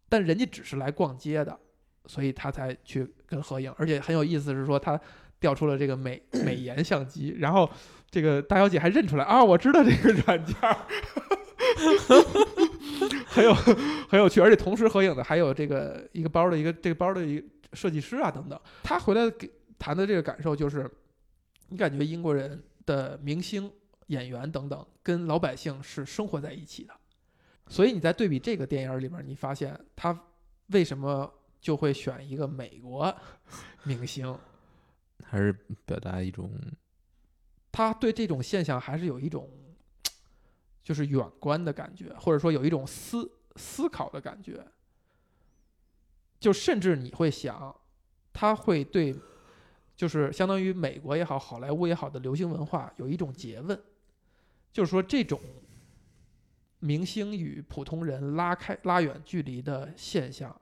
[0.09, 1.59] 但人家只是来逛街的，
[2.07, 3.72] 所以他才去跟合影。
[3.77, 5.01] 而且很有意思是说他
[5.40, 7.68] 调出了这个美美颜相机，然后
[8.11, 10.77] 这个大小姐还认出来啊，我知道这个软件儿，
[13.27, 14.40] 很有很有趣。
[14.40, 18.59] 而且同时合影的还有这个一个包的一个这个包的一设计师啊等等。
[18.83, 19.48] 他回来给
[19.79, 20.90] 谈的这个感受就是，
[21.68, 23.70] 你感觉英国人的明星、
[24.09, 26.92] 演员等等跟老百姓是生活在一起的，
[27.66, 30.18] 所以你在对比这个电影里面，你发现他
[30.68, 33.14] 为什么就会选一个美国
[33.85, 34.38] 明星？
[35.25, 35.53] 还是
[35.85, 36.51] 表达一种
[37.71, 39.51] 他对这种现象还是有一种
[40.83, 44.64] 就是远观的感觉，或者说有一种思思考的感觉。
[46.40, 47.75] 就甚至你会想，
[48.33, 49.14] 他会对，
[49.97, 53.79] 就是相当于美国也好，好莱坞也好的流行文化有一种诘问，
[54.72, 55.40] 就是说这种
[56.78, 60.61] 明星与普通人拉开拉远距离的现象，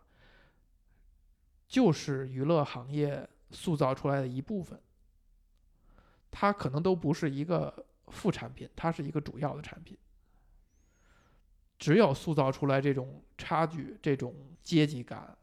[1.69, 4.81] 就是娱乐行业塑造出来的一部分。
[6.31, 9.97] 它可能都不是一个副产品，它是一个主要的产品。
[11.79, 15.37] 只有塑造出来这种差距、这种阶级感，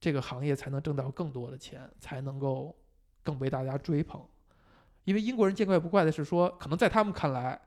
[0.00, 2.76] 这个行业才能挣到更多的钱，才能够
[3.24, 4.24] 更被大家追捧。
[5.04, 7.60] 因为英国人见怪不怪的是说，可能在他们看来，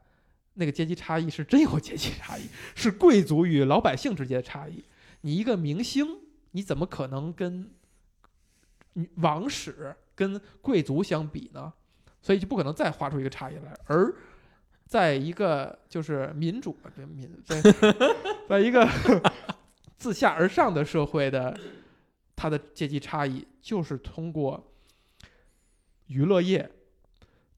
[0.55, 2.41] 那个阶级差异是真有阶级差异，
[2.75, 4.83] 是贵族与老百姓之间的差异。
[5.21, 6.07] 你一个明星，
[6.51, 7.71] 你怎么可能跟
[9.17, 11.73] 王室跟贵族相比呢？
[12.21, 13.77] 所以就不可能再画出一个差异来。
[13.85, 14.13] 而
[14.85, 17.61] 在一个就是民主这民在
[18.49, 18.87] 在一个
[19.97, 21.57] 自下而上的社会的，
[22.35, 24.73] 它的阶级差异就是通过
[26.07, 26.69] 娱乐业、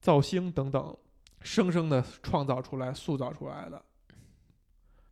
[0.00, 0.96] 造星等等，
[1.42, 3.84] 生生的创造出来、塑造出来的。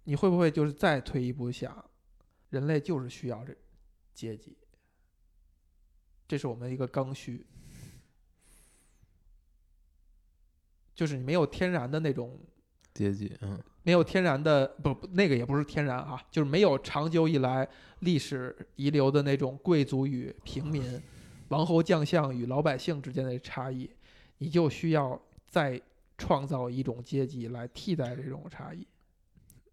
[0.04, 1.84] 你会不会就是再退一步想，
[2.50, 3.54] 人类就是需要这
[4.14, 4.56] 阶级，
[6.26, 7.46] 这是我们一个刚需。
[10.94, 12.40] 就是你没有天然的那种，
[12.94, 17.68] 阶级，嗯，没有天然的不不那个也不是天然啊，就是没有长久以来
[18.00, 21.00] 历史遗留的那种贵族与平民、
[21.48, 23.88] 王侯将相与老百姓之间的差异，
[24.38, 25.80] 你就需要再
[26.16, 28.86] 创造一种阶级来替代这种差异，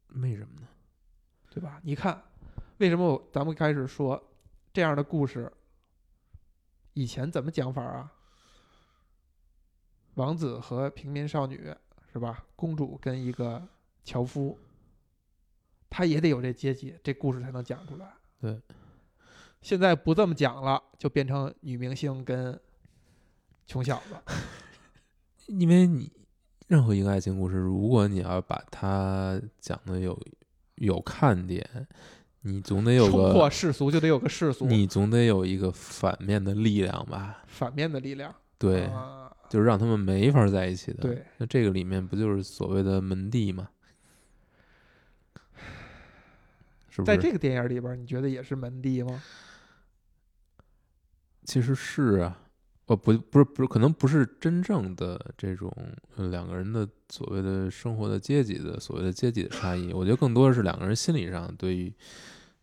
[0.09, 0.67] 为什么呢？
[1.49, 1.79] 对吧？
[1.83, 2.21] 你看，
[2.77, 4.21] 为什么我咱们开始说
[4.73, 5.51] 这样的故事，
[6.93, 8.11] 以前怎么讲法啊？
[10.15, 11.73] 王子和平民少女
[12.11, 12.45] 是吧？
[12.55, 13.67] 公主跟一个
[14.03, 14.57] 樵夫，
[15.89, 18.13] 他也得有这阶级，这故事才能讲出来。
[18.39, 18.61] 对，
[19.61, 22.59] 现在不这么讲了，就变成女明星跟
[23.65, 24.15] 穷小子。
[25.47, 26.11] 因为你
[26.67, 30.19] 任何一个爱情故事，如果你要把它讲的有
[30.75, 31.87] 有看点，
[32.41, 37.43] 你总得有个冲破，世俗就得有个世俗，你总得有一个反面的力量吧？
[37.47, 38.33] 反面的力量。
[38.57, 41.01] 对，啊，就是让他们没法在一起的。
[41.01, 43.69] 对，那这个里面不就是所谓的门第吗？
[46.89, 47.05] 是不是？
[47.05, 49.21] 在这个电影里边，你觉得也是门第吗？
[51.43, 52.41] 其实是啊，
[52.87, 55.71] 哦，不，不是，不是，可能不是真正的这种
[56.15, 61.91] 呃两个人的所谓的生活的阶级的所谓的阶级的差异，我觉得更多的是两个人心理上对于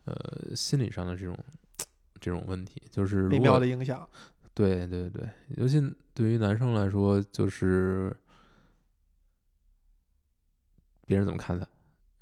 [0.05, 1.37] 呃心理上的这种
[2.21, 4.09] 这种问题，就是微妙的影响。
[4.55, 5.83] 对对对，尤其
[6.15, 8.17] 对于男生来说，就是
[11.05, 11.67] 别人怎么看他，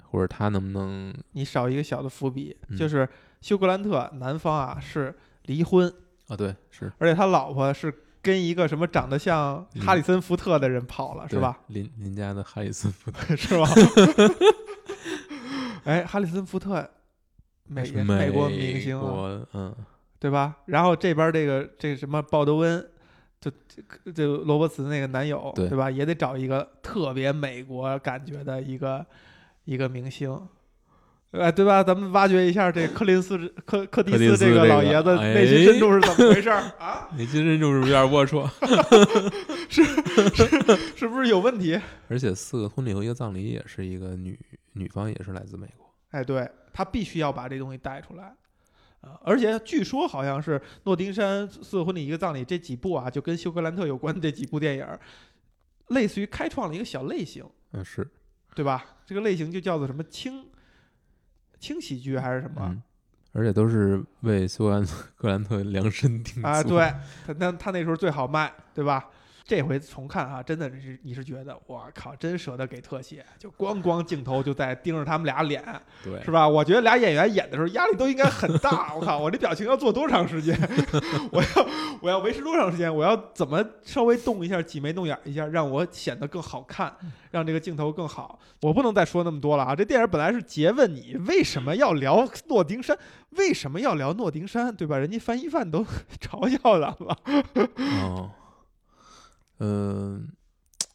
[0.05, 2.75] 或者他能不能你少一个小的伏笔，嗯。
[2.77, 3.07] 就是
[3.41, 5.93] 休格兰特男方啊是离婚，
[6.31, 6.35] 啊？
[6.37, 11.59] 对，是而且他老婆是跟一个什么长得像嗯哈里森福特的人跑了，是吧？？
[11.67, 13.67] 邻邻家的哈里森福特， 是吧？
[15.83, 16.87] 哎，哈里森福特，
[17.67, 19.75] 美美国明星啊，嗯，
[20.19, 20.55] 对吧？
[20.65, 22.79] 然后这边这个这个什么鲍德温，
[23.39, 25.89] 就这这罗伯茨那个男友，对吧？
[25.89, 29.03] 也得找一个特别美国感觉的一个
[29.65, 30.39] 一个明星。
[31.31, 31.81] 哎，对吧？
[31.81, 37.07] 咱们挖掘一下这柯林斯柯柯蒂斯这个老爷子哎内心深处是怎么回事儿 啊？
[37.17, 38.49] 内心深处是不是有点龌龊？
[39.71, 39.83] 是
[40.95, 41.79] 是不是有问题？
[42.09, 44.37] 而且四个婚礼和一个葬礼也是一个女
[44.73, 48.35] 女方也是来自美国，哎，对他必须要把这东西带出来
[48.99, 49.17] 啊！
[49.23, 54.85] 而且据说好像是诺丁山四个婚礼一个葬礼这几部啊，就跟休格兰特有关的这几部电影，
[55.87, 58.05] 类似于开创了一个小类型，嗯是，
[58.53, 58.83] 对吧？
[59.05, 60.43] 这个类型就叫做什么轻
[61.61, 62.81] 轻喜剧还是什么、嗯，
[63.33, 66.61] 而且都是为苏格兰 格兰特量身定做啊？
[66.63, 66.93] 对，
[67.25, 69.05] 他那他那时候最好卖，对吧？
[69.51, 75.61] 这回重看啊，真的是你是觉得我靠，真舍得给特写，就光光镜头就在盯着他们俩脸，
[76.05, 76.47] 对是吧？
[76.47, 78.93] 我觉得俩演员演的时候压力都应该很大。
[78.95, 80.57] 我靠，我这表情要做多长时间？
[81.33, 81.67] 我要
[82.01, 82.95] 我要维持多长时间？
[82.95, 86.95] 我要怎么稍微动一下、挤眉弄眼一下，让我显得更好看，
[87.31, 88.39] 让这个镜头更好？
[88.61, 89.75] 我不能再说那么多了啊！
[89.75, 92.97] 这电影本来是诘问你为什么要聊诺丁山，
[93.31, 94.97] 为什么要聊诺丁山，对吧？
[94.97, 95.85] 人家翻译犯都
[96.21, 97.17] 嘲笑咱了。
[98.01, 98.31] 哦，
[99.63, 100.27] 嗯、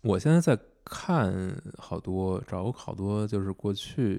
[0.02, 1.32] 我现在在看
[1.78, 4.18] 好多，找好多就是过去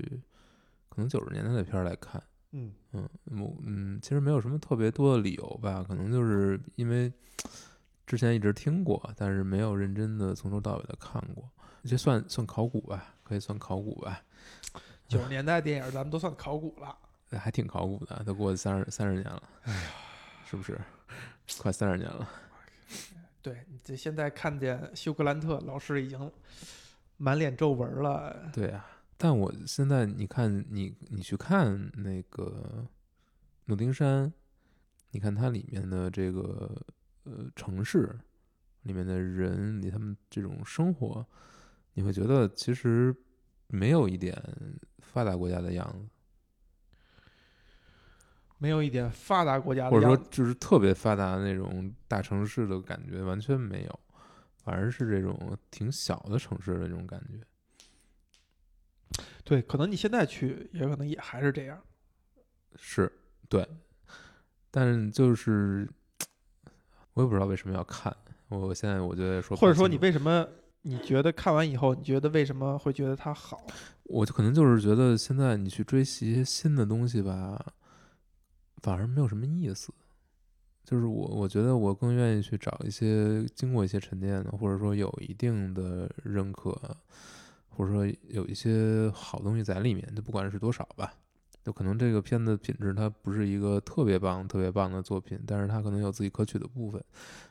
[0.88, 7.12] 可能九十年代的片儿来看，嗯嗯，我嗯，其实没有什么特别多的理由吧，可能就是因为
[8.06, 11.44] 之前一直听过，但是没有认真的从头到尾的看过，
[11.84, 14.22] 这算算考古吧，可以算考古吧，
[15.10, 16.98] 九十年代电影咱们都算考古了。
[17.32, 19.90] 哎 还挺考古的，都过去三十三十年了，哎呀，
[20.50, 20.80] 是不是？
[21.60, 22.30] 快三十年了，
[23.48, 26.30] 对这现在看见休格兰特老师已经
[27.16, 28.86] 满脸皱纹了，对啊，
[29.18, 32.86] 但我现在你看你你去看那个
[33.66, 34.34] 诺丁山，
[35.12, 36.70] 你看它里面的这个
[37.24, 38.20] 呃城市
[38.82, 41.26] 里面的人，你他们这种生活，
[41.94, 43.16] 你会觉得其实
[43.68, 44.36] 没有一点
[45.00, 46.06] 发达国家的样子，
[48.58, 50.18] 没有一点发达国家的或者说。
[50.30, 54.00] 就是特别发达的那种大城市的感觉完全没有，
[54.64, 57.40] 反而是这种挺小的城市的那种感觉。
[59.44, 61.82] 对，可能你现在去，也可能也还是这样。
[62.76, 63.12] 是
[63.48, 63.66] 对，
[64.70, 65.90] 但是就是
[67.14, 68.16] 我也不知道为什么要看。
[68.50, 70.48] 我现在我觉得说或者说你为什么
[70.82, 73.66] 你觉得看完以后，你觉得为什么会觉得它好？
[74.04, 77.74] 我就可能就是觉得现在你去追寻一些新的东西吧，
[78.82, 79.94] 反而没有什么意思。
[80.84, 86.72] 就是我我觉得我更愿意去找一些经过一些沉淀的，或者说有一定的认可，
[87.68, 91.14] 或者说有一些好东西在里面，就不管是多少吧。
[91.66, 97.04] 就可能这个片子品质它不是一个特别棒、特别棒的作品，但是它可能有自己可取的部分。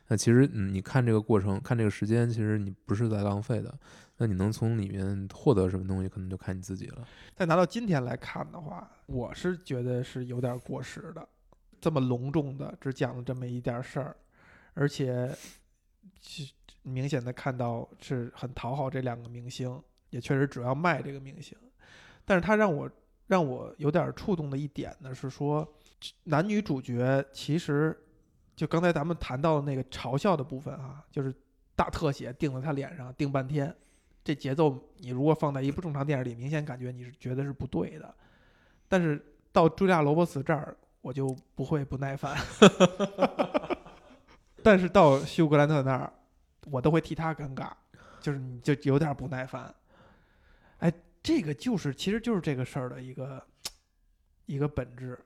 [0.08, 3.78] 那其实，你看这个过程，看这个时间，其实你不是在浪费的。
[4.18, 7.06] 那你能从里面获得什么东西，可能就看你自己了。
[7.34, 11.28] 再拿到今天来看的话，我是觉得是有点过时的。
[11.78, 14.16] 这么隆重的只讲了这么一点事儿，
[14.74, 15.32] 而且
[16.18, 16.52] 其
[16.82, 21.56] 明显的看到是很讨好这两个明星，也确实主要卖这个明星。
[22.24, 22.90] 但是他让我
[23.26, 25.66] 让我有点触动的一点呢，是说
[26.24, 27.96] 男女主角其实
[28.56, 31.32] 就刚才咱们谈到的那个嘲笑的部分啊，就是
[31.76, 33.72] 大特写定在他脸上定半天，
[34.26, 38.12] 这节奏你如果放在一部正常电影里，明显感觉你是觉得是不对的。
[38.88, 42.36] 但是到茱莉亚·罗伯茨这儿，我就不会不耐烦。
[44.64, 46.12] 但是到休格兰特那儿，
[46.72, 47.70] 我都会替他尴尬，
[48.20, 49.72] 就是你就有点不耐烦。
[50.78, 53.40] 哎，这个就是其实就是这个事儿的一个
[54.46, 55.16] 一个本质。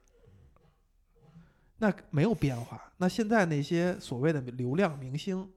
[1.79, 2.93] 那没有变化。
[2.99, 5.51] 那现在那些所谓的流量明星，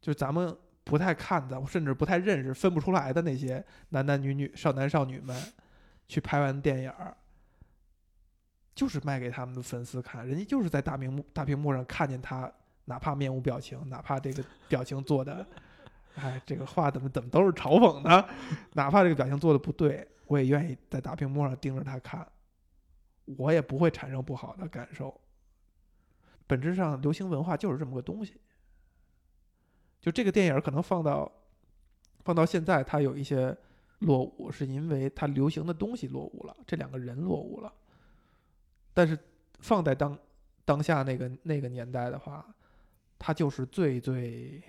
[0.00, 5.34] 就咱们不太看的，甚至不太认识、分不出来的那些男男女女、少男少女们，
[6.06, 7.16] 去拍完电影儿，
[8.74, 10.26] 就是卖给他们的粉丝看。
[10.26, 12.52] 人家就是在大屏幕大屏幕上看见他，
[12.84, 15.46] 哪怕面无表情，哪怕这个表情做的，
[16.16, 18.24] 哎，这个话怎么怎么都是嘲讽呢？
[18.74, 22.26] 哪怕这个表情做的不对，我也愿意在大屏幕上盯着他看。
[23.38, 25.18] 我也不会产生不好的感受。
[26.46, 28.38] 本质上，流行文化就是这么个东西。
[30.04, 31.32] 就这个电影可能放到
[32.26, 33.56] 放到现在，它有一些
[34.00, 37.72] 落伍，是因为它流行的东西落伍了，这两个人落伍了。
[38.92, 39.18] 但是
[39.60, 40.18] 放在当
[40.66, 42.54] 当下那个那个年代的话，
[43.18, 44.62] 它就是最最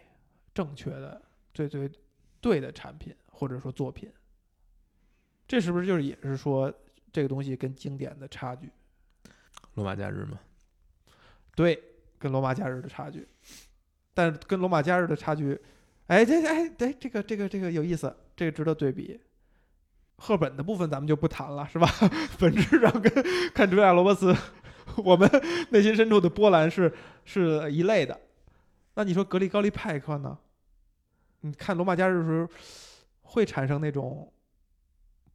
[0.53, 1.21] 正确的、
[1.53, 1.91] 最最
[2.39, 4.09] 对的产品或者说作品。
[5.45, 6.73] 这是不是就是也是说
[7.11, 8.71] 这个东西跟经典的差距？
[9.73, 10.39] 罗马假日嘛，
[11.57, 11.77] 对，
[12.17, 13.27] 跟罗马假日的差距，
[14.15, 15.59] 但是跟罗马假日的差距，
[16.07, 19.21] 哎，这哎对，这个这个这个有意思，这个值得对比。
[20.17, 21.87] 赫本的部分咱们就不谈了，是吧？
[22.39, 23.11] 本质上跟
[23.53, 24.33] 看茱莉亚·罗伯茨，
[25.03, 25.29] 我们
[25.71, 26.91] 内心深处的波澜是
[27.25, 28.17] 是一类的。
[28.93, 30.37] 那你说格里高利·派克呢？
[31.41, 32.49] 你看罗马假日的时候，
[33.23, 34.31] 会产生那种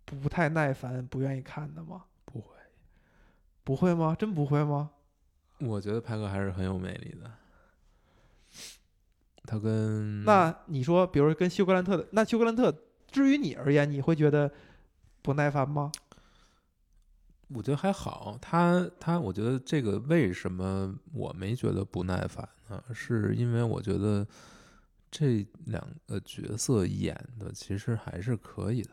[0.07, 2.05] 不太耐烦、不愿意看的吗？
[2.25, 2.57] 不会，
[3.63, 4.17] 不会吗？
[4.19, 4.91] 真不会吗？
[5.59, 7.31] 我觉得派克还是很有魅力的。
[9.45, 12.75] 他跟那你说，比如跟休格兰特的，那休格兰特，
[13.11, 14.51] 至于你而言，你会觉得
[15.23, 15.91] 不耐烦吗？
[17.53, 22.81] 我觉得还好，他他，我觉得这个为什么我没觉得不耐烦呢？
[22.95, 24.25] 是因为我觉得
[25.11, 28.91] 这两个角色演的其实还是可以的。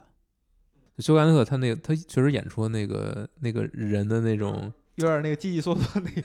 [0.97, 6.23] 休格兰特他那个他确实演出那个那个人的那种，有点那个叽叽嗦嗦那个，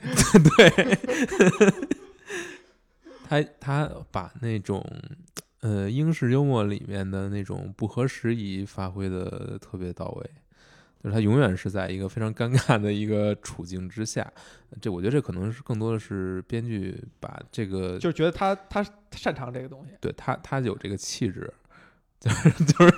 [0.57, 1.92] 对，
[3.41, 4.85] 他他把那种
[5.61, 10.29] 呃英式幽默里面的那种不合时宜发挥的特别到位。
[11.01, 14.25] 就是他永远是在一个非常尴尬的一个处境之下，
[14.79, 18.81] 这我觉得这可能是更多的是编剧把这个，就是觉得他他
[19.11, 21.53] 擅长这个东西，对他他有这个气质，
[22.21, 22.93] 就是 就是，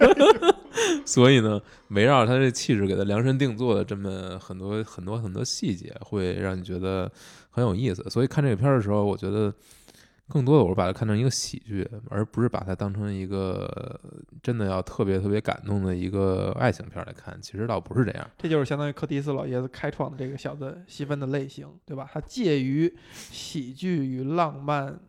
[1.04, 7.12] 所以呢，围绕他这气质给他量身定做的这么很多很多很多细节，会让你觉得
[7.50, 8.08] 很有意思。
[8.12, 9.52] 所以看这个片儿的时候，我觉得
[10.28, 14.00] 更多的我是把它看成一个喜剧，而不是把它当成一个
[14.42, 17.40] 真的要特别特别感动的一个爱情片儿来看。
[17.42, 18.28] 其实倒不是这样。
[18.38, 22.10] 这就是相当于柯蒂斯老爷子开创的这个小的细分的类型，对吧？
[22.12, 25.00] 它介于喜剧与浪漫，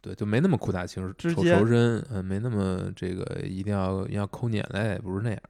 [0.00, 5.40] 对，就没那么苦大情仇深，呃，没那么这个一定要要抠眼泪，不是那样。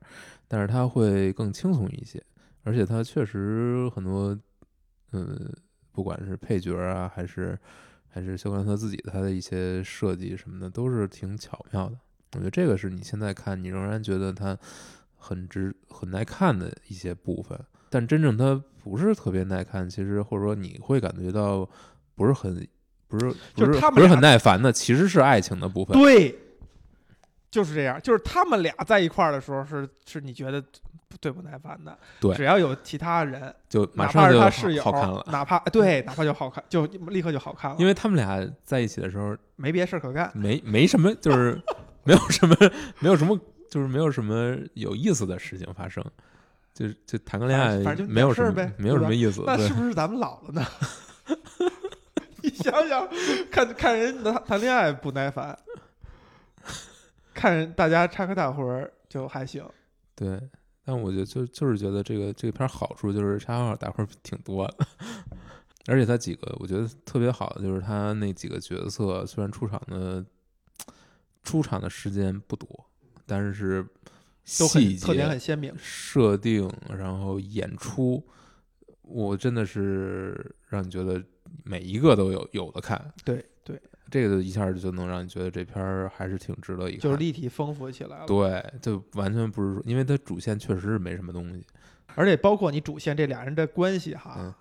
[0.46, 2.22] 但是它会更轻松一些，
[2.64, 4.38] 而且它确实很多，
[5.12, 5.50] 嗯，
[5.90, 7.58] 不管是配角啊，还是
[8.12, 11.96] 还是休格兰特自己的他的一些设计什么的，都是挺巧妙的。
[12.32, 14.56] 我觉得这个是你现在看，你仍然觉得它
[15.16, 17.58] 很值、很耐看的一些部分。
[17.88, 21.68] 但真正它不是特别耐看，其实或者说你会感觉到
[22.14, 22.54] 不是很、
[23.08, 25.96] 不是不就是是不是很耐烦的，其实是爱情的部分。
[25.98, 26.38] 对，
[27.50, 30.62] 就是这样，就是他们俩在一块儿的时候是是你觉得
[31.20, 40.30] 最不耐烦的，对只要有其他人，就马哪怕是上就好他室友，好看了，哪怕对，哪怕就好看，就立刻就好看了，因为他们俩在一起的时候没别事儿可干。
[40.34, 41.60] 没没什么，就是
[42.04, 42.56] 没有什么
[43.00, 43.38] 没有什么，
[43.68, 46.04] 就是没有什么有意思的事情发生，
[46.72, 50.64] 就是就谈个恋爱反正就没有什么点事儿呗没有什么意思，那是不是咱们老了呢？
[52.42, 53.06] 你想想，
[53.50, 55.58] 看看人谈谈恋爱不耐烦，
[57.40, 59.64] 看大家插科打诨儿就还行。
[60.14, 60.40] 对。
[60.82, 64.86] 但我觉得就就是觉得这个这个片儿好处就是插科打诨儿挺多的，
[65.86, 70.24] 而且他几个我觉得特别好的就是他那几个角色虽然出场的
[71.44, 72.66] 出场的时间不多，
[73.26, 73.82] 但是
[74.58, 75.72] 都细节很特点很鲜明。
[75.78, 78.26] 设定，然后演出，
[79.02, 81.22] 我真的是让你觉得
[81.62, 83.44] 每一个都有有的看，对对，
[84.10, 87.00] 这个一下就能让你觉得这片儿还是挺值得一看。
[87.00, 88.26] 就是立体丰富起来了。
[88.26, 91.64] 对，就完全不是说，因为它主线确实是没什么东西。
[92.16, 94.52] 而且包括你主线这俩人的关系哈，嗯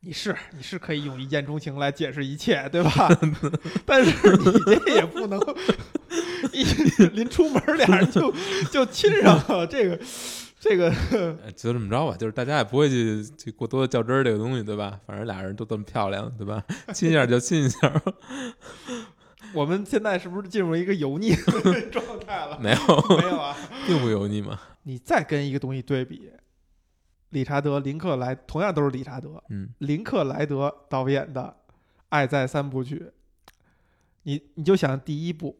[0.00, 3.08] 你是你是可以用一见钟情来解释一切，对吧？
[3.84, 4.52] 但是你
[4.84, 5.40] 这也不能
[6.52, 6.62] 一
[7.14, 8.32] 临出门俩人就
[8.70, 9.98] 就亲上了，这个
[10.58, 10.88] 这个
[11.42, 14.98] 呃就这么着吧，就是大家也不会去去过多的较真儿这个东西，对吧？
[15.06, 16.64] 反正俩人都这么漂亮，对吧？
[16.94, 18.02] 亲一下就亲一下，
[19.54, 22.58] 我们现在是不是进入一个油腻的状态了？
[22.58, 24.58] 没有，没有啊，并不油腻嘛。
[24.84, 26.30] 你再跟一个东西对比，
[27.30, 31.42] 理查德·林克莱同样都是理查德，嗯，林克莱德导演的
[32.08, 32.98] 《爱在三部曲》，
[34.22, 35.58] 你你就想第一部，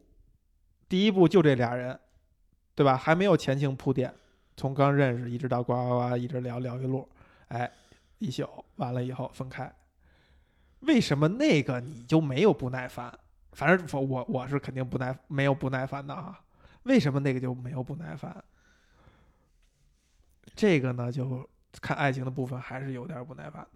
[0.89, 1.99] 第一部就这俩人，
[2.73, 2.97] 对吧？
[2.97, 4.13] 还没有前情铺垫，
[4.57, 7.07] 从刚认识一直到呱呱呱，一直聊聊一路，
[7.47, 7.71] 哎，
[8.17, 8.45] 一宿
[8.75, 9.71] 完了以后分开。
[10.79, 13.13] 为什么那个你就没有不耐烦？
[13.53, 16.39] 反正我我我是肯定不耐没有不耐烦的啊。
[16.83, 18.43] 为什么那个就没有不耐烦？
[20.55, 21.47] 这个呢，就
[21.79, 23.69] 看爱情的部分还是有点不耐烦的。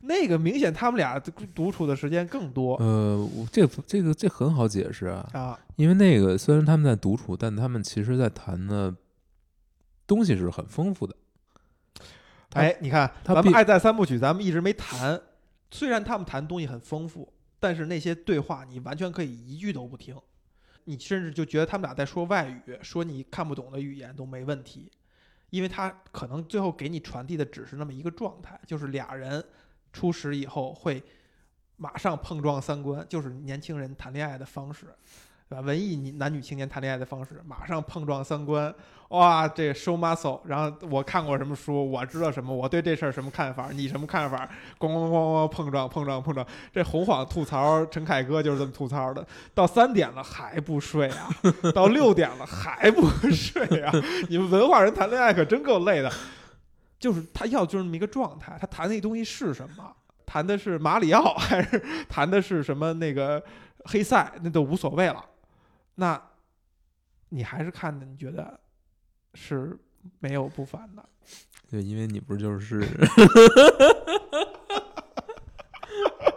[0.00, 1.18] 那个明显他们俩
[1.54, 5.58] 独处的时间更多呃，我这个这个这很好解释啊，啊。
[5.76, 8.94] 因为那个虽然他们在独处，但他们其实在谈的
[10.06, 11.14] 东西是很丰富的。
[12.50, 15.20] 他哎，你看，咱们爱在三部曲，咱们一直没谈。
[15.70, 20.16] 虽然他们谈东西很丰富，但是那些对话你完全可以一句都不听，
[20.84, 24.88] 你甚至就觉得他们俩在说外语，说你看不懂的语言都没问题，
[25.50, 29.44] 因为他可能最后给你传递的只是那么一个状态，就是俩人
[29.92, 31.02] 初识以后会
[31.76, 34.86] 马上碰撞三观，就是年轻人谈恋爱的方式。
[35.48, 35.60] 对吧？
[35.60, 38.74] 文艺男女青年谈恋爱的方式，马上碰撞三观，
[39.08, 40.40] 哇，这 show muscle。
[40.44, 44.48] 然后我看过什么书，我知道什么，我对这事儿什么看法，你什么看法？
[44.78, 46.46] 咣咣咣咣碰撞碰撞碰撞。
[46.72, 49.26] 这洪晃吐槽陈凯歌就是这么吐槽的。
[49.52, 51.28] 到三点了还不睡啊？
[51.74, 53.92] 到六点了还不睡啊？
[54.30, 56.10] 你们文化人谈恋爱可真够累的。
[56.98, 59.94] 就是他要就是这么一个状态，他谈那东西是什么？
[60.24, 61.78] 谈的是马里奥，还是
[62.08, 63.42] 谈的是什么那个
[63.84, 64.32] 黑塞？
[64.42, 65.22] 那都无所谓了。
[65.94, 66.20] 那，
[67.28, 68.60] 你还是看的，你觉得
[69.34, 69.78] 是
[70.18, 71.08] 没有不凡的。
[71.70, 72.80] 对，因为你不是就是，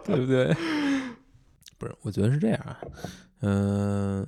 [0.06, 0.54] 对不对？
[1.78, 2.80] 不是，我觉得是这样啊。
[3.42, 4.26] 嗯、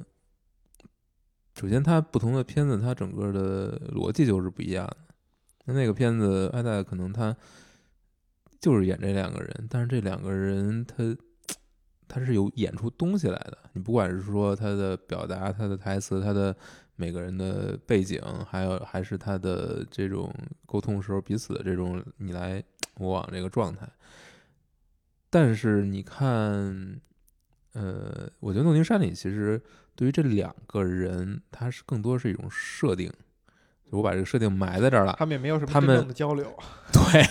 [1.55, 4.97] 首先，它不同的片子，它整个的逻辑就是不一样的。
[5.65, 7.35] 那那个片子，艾黛可能他
[8.59, 10.97] 就是演这两个人，但是这两个人他
[12.09, 13.57] 他是有演出东西来的。
[13.71, 16.53] 你不管是说他的表达、他的台词、他的
[16.97, 20.33] 每个人的背景，还有还是他的这种
[20.65, 22.61] 沟通时候彼此的这种你来
[22.95, 23.87] 我往这个状态。
[25.29, 26.99] 但是你看，
[27.73, 29.61] 呃，我觉得《诺丁山》里其实
[29.95, 33.13] 对于这两个人，他是更多是一种设定，
[33.89, 35.15] 就我把这个设定埋在这儿了。
[35.19, 36.51] 他们也没有什么真正的交流。
[36.91, 37.23] 对，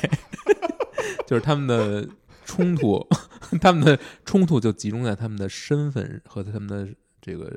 [1.26, 2.08] 就是他们的
[2.48, 3.06] 冲突，
[3.60, 6.88] 他们的冲突就集中在他们的身份和他们的
[7.20, 7.54] 这个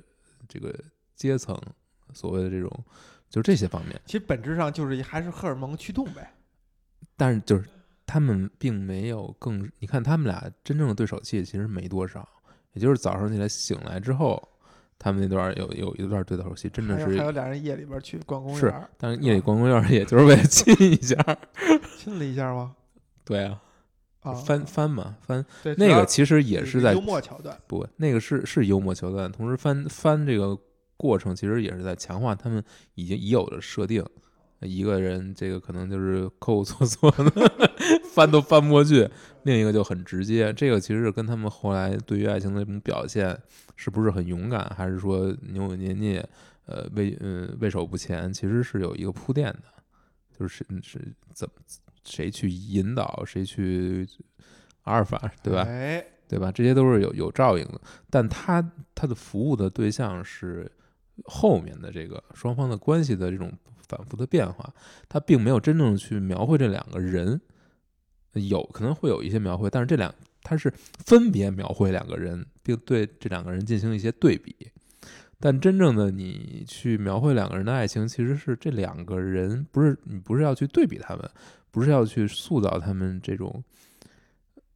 [0.50, 0.78] 这个
[1.16, 1.58] 阶层，
[2.14, 2.70] 所谓的这种
[3.30, 4.00] 就是这些方面。
[4.06, 6.34] 其实本质上就是还是荷尔蒙驱动呗。
[7.16, 7.64] 但是就是
[8.06, 12.28] 他们并没有更，你看他们俩真正的对手戏其实没多少，
[12.74, 14.46] 也就是早上起来醒来之后，
[15.00, 21.16] 他们那段有有一段对手戏，真的是还有俩人夜里边去逛公园儿，但是夜里逛公园儿也就是为了亲一下，
[21.98, 22.76] 亲了一下吗？
[23.24, 23.62] 对啊，
[24.22, 27.58] 啊，翻翻嘛翻，对，那个其实也是在幽默桥段。
[27.68, 30.58] 不，那个是是幽默桥段，同时翻翻这个
[30.96, 32.64] 过程其实也是在强化他们
[32.96, 34.06] 已经已有的设定。
[34.60, 37.52] 一个人这个可能就是抠抠搓搓的，
[38.14, 39.10] 翻都翻不过去；
[39.42, 40.54] 另一个就很直接。
[40.54, 43.36] 这个其实是跟他们后来对于爱情的这种表现，
[43.76, 46.30] 是不是很勇敢，还是说扭扭捏捏，
[46.68, 49.64] 呃畏呃畏手不前，其实是有一个铺垫的，
[50.40, 51.56] 就是是怎么
[52.04, 54.08] 谁去引导，谁去
[54.84, 55.62] 阿尔法，对吧？
[55.62, 56.52] 哎，对吧？
[56.52, 57.80] 这些都是有有照应的，
[58.10, 58.62] 但他
[58.96, 60.72] 他的服务的对象是
[61.26, 63.52] 后面的这个双方的关系的这种
[63.88, 64.74] 反复的变化，
[65.08, 67.40] 他并没有真正去描绘这两个人，
[68.34, 70.74] 有可能会有一些描绘，但是这两他是
[71.06, 74.56] 分别描绘两个人，并对这两个人进行一些对比。
[75.44, 81.30] 但真正的你去描绘两个人的爱情，其实是这两个人不是你不是要去对比他们，
[81.72, 83.64] 不是要去塑造他们这种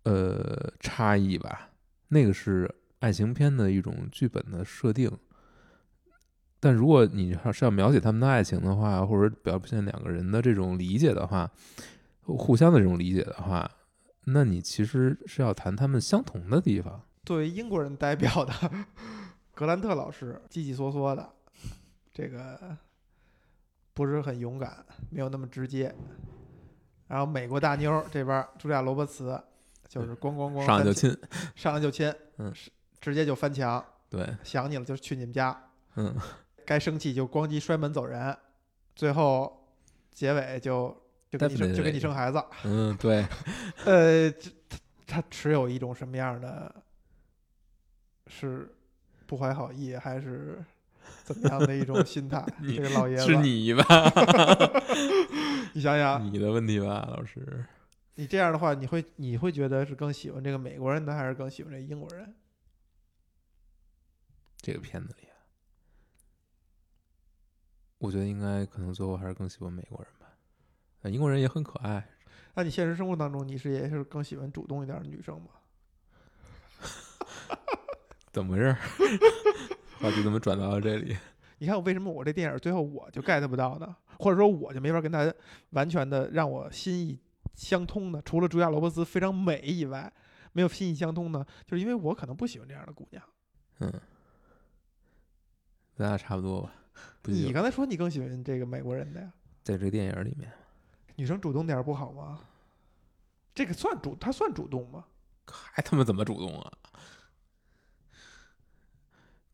[0.04, 1.70] 呃差异吧，
[2.08, 5.12] 那个是爱情片的一种剧本的设定。
[6.60, 11.52] 但如果你还是要描写他们的爱情的话，或者表现两个人的这种理解的话，
[12.22, 13.70] 互相的这种理解的话，
[14.24, 17.04] 那你其实是要谈他们相同的地方。
[17.24, 18.54] 作为英国人代表的
[19.54, 21.30] 格兰特老师，叽叽嗦嗦的，
[22.12, 22.76] 这个
[23.93, 25.93] 不是很勇敢，没有那么直接。
[27.08, 29.41] 然后美国大妞儿这边儿茱莉亚·罗伯茨
[29.88, 31.18] 就是咣咣咣上来就亲，
[31.56, 32.53] 上来就亲，嗯，
[32.99, 35.58] 直接就翻墙，对，想你了就去你们家，
[35.95, 36.16] 嗯，
[36.66, 38.36] 该生气就咣叽摔门走人，
[38.95, 39.70] 最后
[40.12, 40.95] 结尾就
[41.30, 42.43] 就给你生就给你生孩子。
[42.64, 43.26] 嗯，对，
[43.86, 46.74] 呃，他他持有一种什么样的，
[48.28, 48.76] 是
[49.28, 50.64] 不怀好意还是
[51.24, 52.45] 怎么样的一种心态？
[52.62, 53.84] 你这个老爷子，是你吧？
[55.74, 57.66] 你想想，你的问题吧，老师。
[58.16, 62.34] 你这样的话，你会你会觉得是更喜欢这个美国人呢，还是更喜欢这个英国人？
[64.62, 65.36] 这个片子里，啊
[67.99, 70.28] 我觉得应该可能最后还是更喜欢美国人吧。
[71.01, 72.08] 呃英国人也很可爱，
[72.56, 75.47] 那你现实生活当中，你是也是更喜欢主动一点的女生吗？
[78.32, 78.78] 怎么回事儿？
[80.00, 81.16] 话题怎么转到了这里？
[81.60, 83.96] 你看我为什么我这电影最后我就 get 不到呢？
[84.20, 85.34] 或者说我就没法跟他
[85.72, 87.20] 完全的让我心意
[87.54, 90.12] 相通呢，除了朱亚·罗伯斯非常美以外，
[90.52, 91.46] 没有心意相通呢？
[91.66, 93.24] 就是因为我可能不喜欢这样的姑娘。
[93.80, 93.91] 嗯，
[95.96, 96.74] 咱俩差不多吧。
[97.22, 99.32] 不你刚才说你更喜欢这个美国人的呀？
[99.64, 100.52] 在这个电影里面，
[101.16, 102.39] 女生主动点儿不好吗？
[103.54, 105.06] 这个算主，她算主动吗？
[105.46, 106.72] 还他妈怎么主动啊？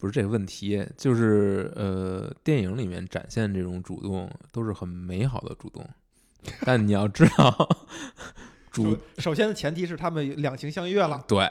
[0.01, 5.87] 不是这个问题，就是呃，电影里面展现这种主动都是很美好的主动，
[6.65, 7.69] 但你要知道，
[8.71, 11.23] 主首首先的前提是他们两情相悦了。
[11.27, 11.47] 对，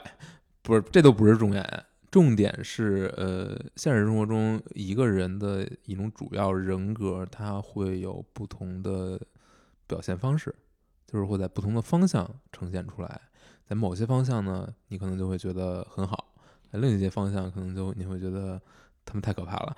[0.61, 9.17] 不是这都不是重点，重点是呃，现实生活中一个人的一种主要人格，他会有不同的
[9.87, 10.53] 表现方式，
[11.07, 13.21] 就是会在不同的方向呈现出来。
[13.65, 16.30] 在某些方向呢，你可能就会觉得很好；在
[16.79, 18.61] 另一些方向，可能就你会觉得
[19.05, 19.75] 他们太可怕了。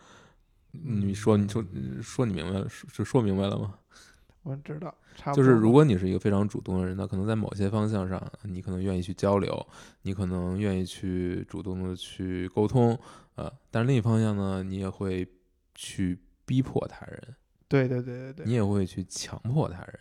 [0.72, 1.64] 你说，你说，
[2.02, 3.78] 说你明白了，说说明白了吗？
[4.42, 9.66] 我知道，差不就是如果你是一个非常主动的人，那可能在某些方向上，你可能愿意去交流，
[10.02, 12.96] 你可能愿意去主动的去沟通，
[13.34, 15.26] 呃，但是另一方向呢，你也会
[15.74, 17.34] 去逼迫他人，
[17.66, 19.98] 对对对对对，你也会去强迫他人，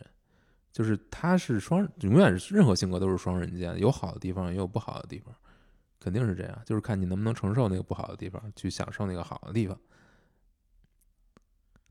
[0.72, 5.34] 就是他是双，永远是任何性格都是双刃剑，有好的地方，也有不好的地方，
[6.06, 9.76] 肯定是这样，就是看你能不能承受那个不好的地方，去享受那个好的地方。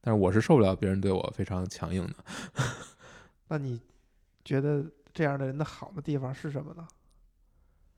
[0.01, 2.25] 但是我是受不了别人对我非常强硬的，
[3.49, 3.81] 那你
[4.45, 6.87] 觉得这样的人的好的地方是什么呢？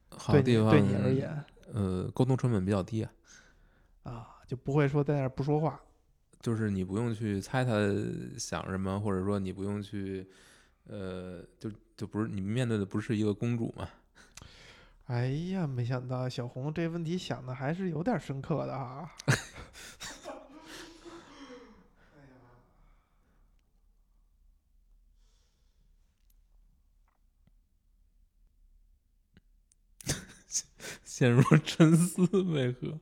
[0.09, 1.45] 好的地方对你对你而言
[1.75, 3.13] 呃，沟通成本比较低啊，
[4.05, 5.79] 啊，就不会说在那儿不说话。
[6.41, 7.73] 就是你不用去猜他
[8.39, 10.27] 想什么，或者说你不用去，
[10.85, 13.87] 呃，就就不是你面对的不是一个公主嘛，
[15.07, 19.09] 哎呀，没想到小红这问题想的还是有点深刻的哈。
[31.05, 32.99] 陷入沉思，为何？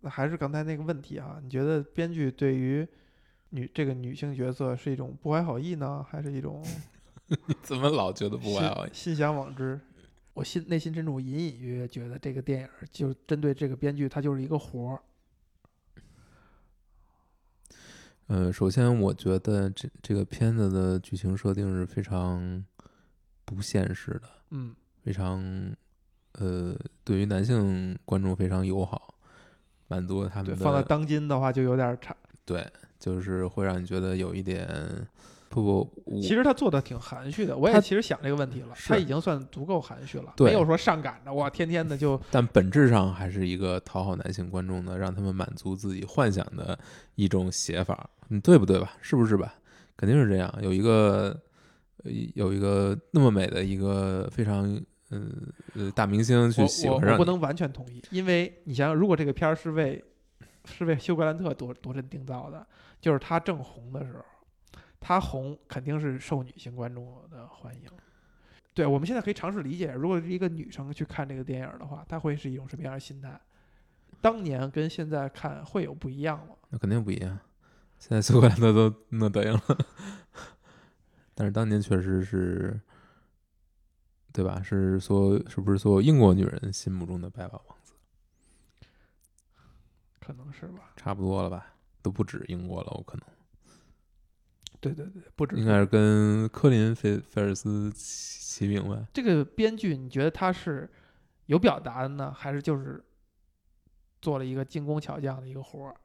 [0.00, 2.86] 那还是刚才那个问题啊，你觉得编剧对于
[3.50, 6.64] 女这个女性角色是一种不怀好意呢，还是一种
[7.26, 8.90] 你 怎么老觉得不怀好意？
[8.94, 9.80] 心想往之？
[10.34, 15.00] 我心内心深处隐隐约约觉得这个电影就针对这个编剧，他就是一个活儿。
[18.26, 22.64] 呃，首先我觉得这这个片子的剧情设定是非常
[23.44, 25.40] 不现实的，嗯，非常
[26.32, 26.74] 呃，
[27.04, 29.14] 对于男性观众非常友好，
[29.86, 32.16] 满足了他，们的放在当今的话就有点差。
[32.44, 32.66] 对，
[32.98, 34.66] 就是会让你觉得有一点
[35.62, 46.78] 不不，其实他做的挺含蓄的，我也其实想这个问题了，是他已经算足够含蓄了，没有说上赶着哇，天天的就 但本质上还是一个讨好男性观众的，让他们满足自己幻想的
[47.14, 48.92] 一种写法，你对不对吧？
[49.00, 49.54] 是不是吧？
[49.96, 50.52] 肯定是这样。
[50.60, 51.40] 有一个
[52.04, 54.64] 呃有一个那么美的一个非常
[55.10, 55.32] 嗯
[55.74, 60.02] 呃大明星去我我喜欢上你，我不能完全同意，因为你想想，如果这个片儿是为
[60.64, 62.66] 是为休格兰特度度身订造的，
[63.00, 64.24] 就是他正红的时候，
[65.06, 67.90] 他红肯定是受女性观众的欢迎。
[68.72, 73.38] 对，我们现在可以尝试理解，如果是一个女生去看这个电影的话，她会是一种什么样的心态？
[74.22, 76.56] 当年跟现在看会有不一样吗？
[76.70, 77.38] 那肯定不一样。
[77.98, 79.78] 现在苏格兰的 都那德行了，
[81.34, 82.80] 但是当年确实是，
[84.32, 84.62] 对吧？
[84.62, 87.92] 是所有是不是所有英国女人心目中的白马王子？
[90.18, 90.94] 可能是吧。
[90.96, 91.74] 差不多了吧？
[92.00, 93.26] 都不止英国了，我可能。
[94.92, 99.06] 对对对，不止应该是跟科林菲菲尔斯齐齐名吧？
[99.12, 100.88] 这个编剧，你觉得他是
[101.46, 103.02] 有表达的呢，还是就是
[104.22, 105.96] 做了一个精工巧匠的一个活儿？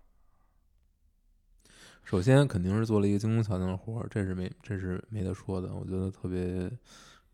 [2.04, 5.74] 首先肯定是做了一个精工巧匠的活儿，这是没这是没得说的。
[5.76, 6.72] 我觉得特别，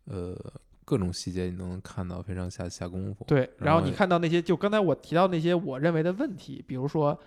[0.04, 0.36] 呃，
[0.84, 3.24] 各种细节你都能看到，非常下下功夫。
[3.26, 7.18] 对，然后你看到那些，就刚才我提到那些我认为的问题，比如说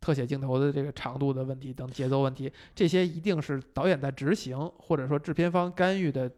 [0.00, 6.30] 特写镜头的这个长度的问题等节奏问题，这些一定是导演在执行或者说制片方干预的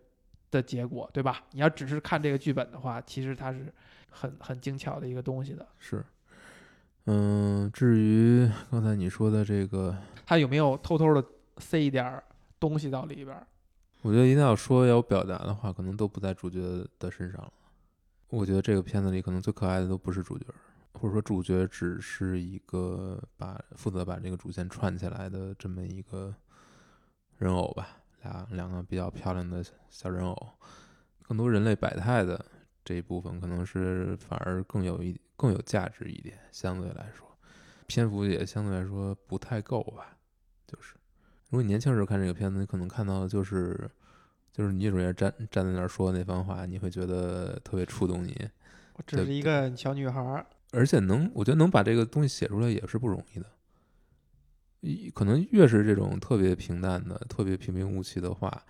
[0.50, 1.42] 的结果，对吧？
[1.52, 3.72] 你要只是看这个剧本的话，其实它是
[4.08, 5.66] 很很精巧的一个东西的。
[5.78, 6.04] 是。
[7.06, 9.96] 嗯，至于刚才你说的这个，
[10.26, 11.24] 他有没有偷偷的
[11.58, 12.22] 塞一点儿
[12.58, 13.46] 东西到里边儿？
[14.02, 16.60] 我觉得一定要说要表达的话，可能都不在主角
[16.98, 17.52] 的身上了。
[18.28, 20.44] 我觉得这个片子里可能最可爱的都不是主角，
[20.92, 26.34] 或者说主角只是一个把负责把这个主线串起来的这么一个
[27.38, 30.48] 人偶吧，俩两个比较漂亮的小人偶。
[31.22, 32.44] 更多人类百态的
[32.84, 37.26] 这一部分，可能是反而更有一更有价值一点，相对来说，
[37.86, 40.18] 篇幅也相对来说不太够吧，
[40.66, 40.96] 就是。
[41.48, 43.90] 如果你年轻时候看这个片子，你可能看到的就是
[44.52, 48.48] 就是女主角站站在那儿说那番话，你会觉得特别触动你，
[48.94, 53.46] 我只是一个小女孩儿，而且能，我觉得能把这个东西写出来也是不容易的。
[54.80, 58.64] 一可能越是这种特别平淡的、特别平平无奇的话，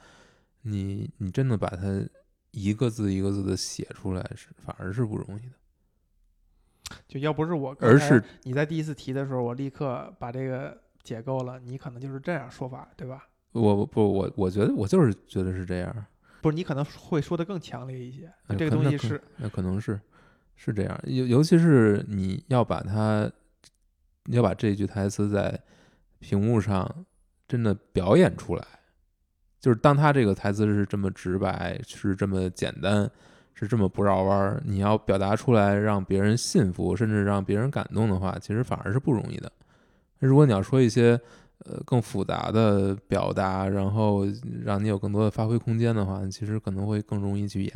[0.62, 2.04] 你你真的把它
[2.50, 6.96] 一个字一个字的写出来，是反而是不容易的。
[7.06, 13.28] 就要不是我而是你在第一次提的时候，我立刻把这个解构了，你可能就是这样说法，对吧？
[13.52, 16.06] 我不我我觉得我就是觉得是这样，
[16.40, 18.32] 不是，你可能会说的更强烈一些。
[18.48, 20.00] 哎这个东西是那可能是
[20.62, 23.30] 是这样，尤尤其是你要把它，
[24.24, 25.58] 你要把这句台词在
[26.18, 26.86] 屏幕上
[27.48, 28.62] 真的表演出来，
[29.58, 33.10] 就是当他这个台词是这么直白，是这么简单，
[33.54, 39.50] 是这么不绕弯儿，你要表达出来让别人信服，甚至让别人感动的话，其实反而是不容易的。
[40.18, 41.18] 如果你要说一些
[41.64, 44.26] 呃更复杂的表达，然后
[44.62, 47.72] 让你有更多的发挥空间的话，其实可能会更容易去演。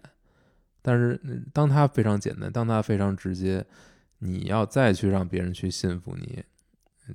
[0.87, 3.65] 但是嗯当它非常简单，当它非常直接，
[4.19, 6.45] 你要再去让别人去信服你，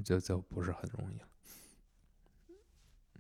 [0.04, 1.28] 就就不是很容易了。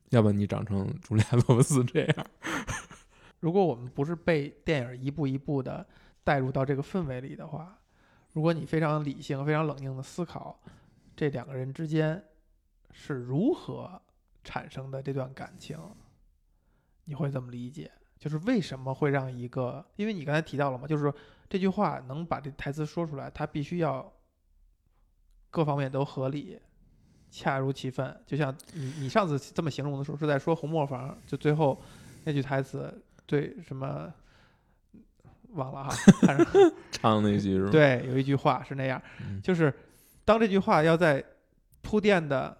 [0.09, 2.27] 要不然你长成 茱莉亚·罗伯斯这样，
[3.41, 5.87] 如果我们不是被电影一步一步的
[6.23, 7.79] 带入到这个氛围里的话，
[8.33, 10.59] 如果你非常理性、非常冷静的思考
[11.15, 12.23] 这两个人之间
[12.91, 14.01] 是如何
[14.43, 15.77] 产生的这段感情，
[17.05, 17.91] 你会怎么理解？
[18.19, 21.13] 就是为什么会让一个，因为你刚才提到了嘛，就是说
[21.49, 24.11] 这句话能把这台词说出来，它必须要
[25.49, 26.59] 各方面都合理，
[27.31, 28.15] 恰如其分。
[28.27, 31.81] 就像你你上次这么形容的时候，是在说红磨坊，就最后
[32.25, 32.93] 那句台词，
[33.25, 34.13] 对什么
[35.53, 35.89] 忘了哈，
[36.21, 36.45] 反正
[36.91, 39.73] 唱那句是吗？， 对有一句话是那样，嗯就是
[40.25, 41.23] 当这句话要在
[41.81, 42.55] 铺垫的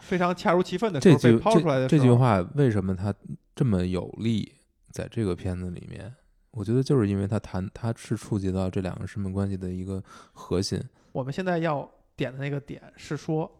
[0.00, 3.14] 非常恰如其分的时候被抛出来的时候，这这句话为什么它
[3.54, 4.52] 这么有力？
[4.94, 6.14] 在这个片子里面，
[6.52, 10.00] 我觉得就是因为它谈它是触及到这两个身份关系的一个
[10.32, 10.80] 核心。
[11.10, 13.50] 我们现在要点的那个点是说，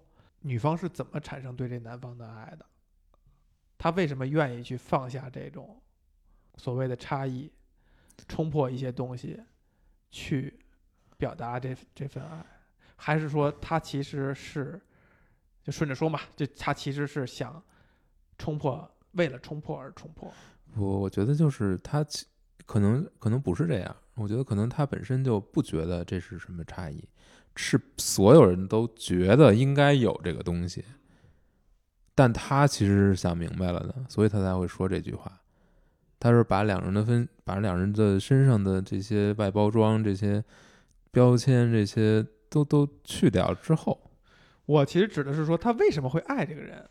[0.42, 2.64] 女方是怎么产生对这男方的爱的？
[3.76, 5.82] 她为什么愿意去放下这种
[6.56, 7.50] 所谓的差异，
[8.28, 9.42] 冲破一些东西，
[10.12, 10.56] 去
[11.16, 12.46] 表达这这份爱？
[12.94, 14.80] 还是说她其实是
[15.64, 16.20] 就顺着说嘛？
[16.36, 17.60] 就她其实是想
[18.38, 20.32] 冲破，为了冲破而冲破。
[20.76, 22.04] 我我觉得就是他
[22.66, 27.02] 可能可能不是这样，我觉得可能他本身就不觉得这是什么差异，
[27.56, 30.84] 是所有人都觉得应该有这个东西，
[32.14, 35.40] 但他其实是想明白了的，所以他才会说这句话。
[36.18, 40.42] 他是把两人的分，把两人的身上的这些外包装、这些
[41.10, 44.10] 标签、这些都都去掉之后，
[44.64, 46.88] 我其实指的是说，他为什么会爱这个人，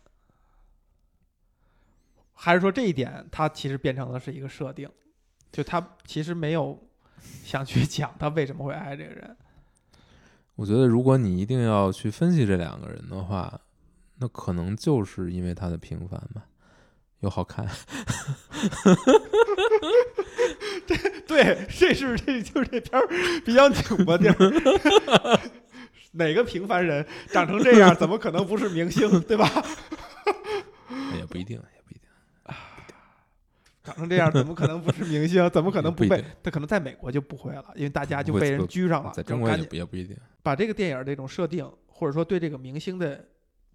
[2.34, 4.88] 还是说这一点他其实变成了是一个设定，
[5.50, 6.78] 就他其实没有
[7.44, 9.36] 想去讲他为什么会爱这个人。
[10.56, 13.60] 我觉得，如果你一定要去分析这两个人的话，
[14.18, 16.44] 那可能就是因为他的平凡吧，
[17.20, 17.66] 又好看。
[21.26, 23.08] 对，这是这就是这片儿
[23.44, 25.40] 比较拧巴地儿。
[26.12, 29.50] 哪个平凡人长成这样，怎么可能不是明星，对吧？
[31.18, 31.60] 也不一定。
[33.84, 35.48] 长成这样，怎么可能不是明星？
[35.50, 36.24] 怎么可能不被？
[36.42, 40.16] 他可能在美国就不会了，因为大家就被人拘上了，在中国也不也不一定。
[40.42, 43.22] 把这个电影这种设定，或者说对这个明星的，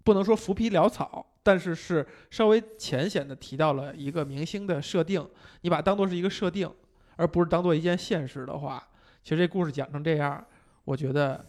[0.02, 5.24] 不能说浮皮潦草，但是是稍微浅显的提到了一个明星的设定，
[5.60, 6.68] 你把它当做是一个设定，
[7.14, 8.82] 而不是当做一件现实的话，
[9.22, 10.44] 其实这故事讲成这样，
[10.84, 11.46] 我觉得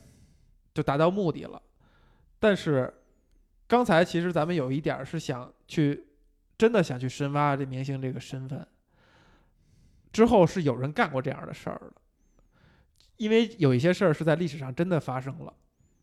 [0.72, 1.60] 就达到目的了。
[2.40, 2.94] 但是
[3.68, 6.04] 刚才其实咱们有一点儿是想去，
[6.62, 8.64] 真的想去深挖这明星这个身份。
[10.14, 11.94] 之后是有人干过这样的事儿的，
[13.18, 15.52] 因为有一些事儿是在历史上真的发生了，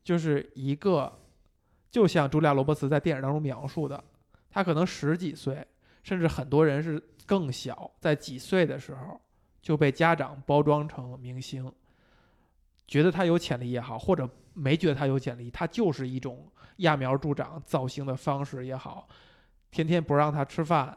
[0.03, 1.17] 就是一个，
[1.93, 4.03] 就像茱莉亚·罗伯茨在电影当中描述的，
[4.51, 5.65] 他可能十几岁，
[6.03, 9.21] 甚至很多人是更小，在几岁的时候
[9.63, 11.73] 就被家长包装成明星，
[12.89, 19.07] 觉得他有潜力也好，或者没觉得他有潜力，他就是一种揠苗助长、造星的方式也好，
[19.71, 20.97] 天天不让他吃饭，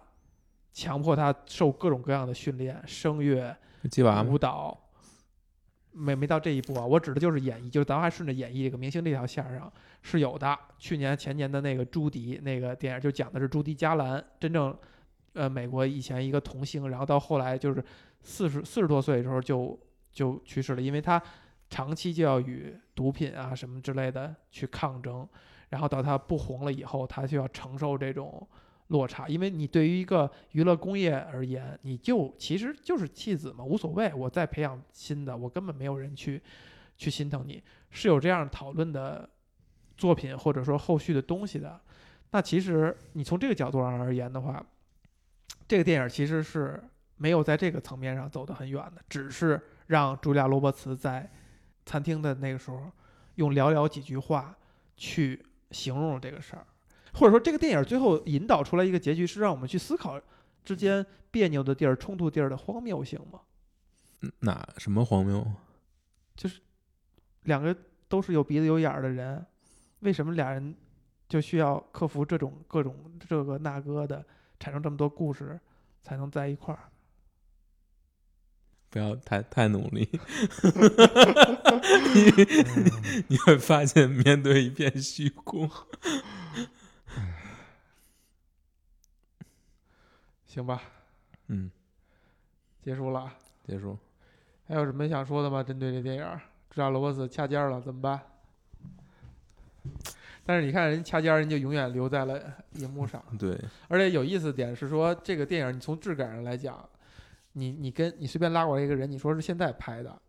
[0.72, 3.56] 强迫他受各种各样的训练，声乐、
[3.90, 4.78] 鸡娃舞，蹈，
[5.92, 6.86] 没没到这一步啊。
[6.86, 10.58] 我指的就是演绎，就是咱们还顺着演绎这个明星这条线儿上是有的。
[10.80, 14.76] 去年前年的那个朱迪那个电影就讲的是朱迪加兰，真正
[15.34, 17.84] 呃美国以前一个童星，然后到后来就是
[18.22, 19.78] 四十四十多岁的时候就
[20.12, 21.22] 就去世了，因为他
[21.70, 25.28] 长期就要与毒品啊什么之类的去抗争，
[25.72, 28.48] 然后到他不红了以后，他就要承受这种
[28.88, 36.42] 落差，因为你对于一个娱乐工业而言，你就其实就是弃子嘛，无所谓，我再培养新的，我根本没有人去
[36.98, 39.28] 去心疼你，是有这样讨论的
[39.98, 41.80] 作品或者说后续的东西的。
[42.32, 44.62] 那其实你从这个角度上而言的话，
[45.68, 46.84] 这个电影其实是
[47.16, 51.32] 没有在这个层面上走得很远的，只是让茱莉亚·罗伯茨在
[51.86, 52.92] 餐厅的那个时候
[53.36, 54.54] 用寥寥几句话
[54.98, 55.42] 去
[55.72, 56.66] 形容了这个事儿，
[57.14, 60.20] 或者说这个电影最后引导出来一个结局是让我们去思考
[60.64, 63.40] 之间别扭的地儿、冲突地儿的荒谬性吗？
[64.22, 65.46] 嗯哪什么荒谬？
[66.36, 66.62] 就是
[67.44, 67.76] 两个
[68.08, 69.44] 都是有鼻子有眼儿的人，
[70.02, 70.76] 为什么俩人
[71.28, 72.96] 就需要克服这种各种
[73.28, 74.24] 这个那个的，
[74.60, 75.60] 产生这么多故事，
[76.04, 76.91] 才能在一块儿？
[78.92, 80.08] 不要太太努力，
[82.14, 85.70] 你你会发现面对一片虚空。
[90.46, 90.82] 行吧，
[91.48, 91.72] 嗯，
[92.84, 93.34] 结束了。
[93.66, 93.98] 结束。
[94.68, 95.64] 还有什么想说的吗？
[95.64, 98.20] 针对这电影儿，茱莉亚·罗伯斯掐尖儿了，怎么办？
[100.46, 102.38] 但是你看人掐尖儿，人就永远留在了
[102.74, 103.24] 荧幕上。
[103.40, 106.84] 对，而且有意思的点是说，这个电影你从质感上来讲，
[107.54, 110.22] 你你跟你随便拉过来一个人，你说是现在拍的，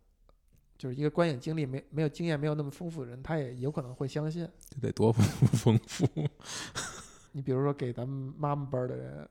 [0.77, 4.47] 就是一个观影经历没没有经验没有那么丰富的人，他也有可能会相信。
[4.69, 6.07] 这得多丰富。
[7.31, 9.27] 你比如说给咱们妈妈辈儿的人，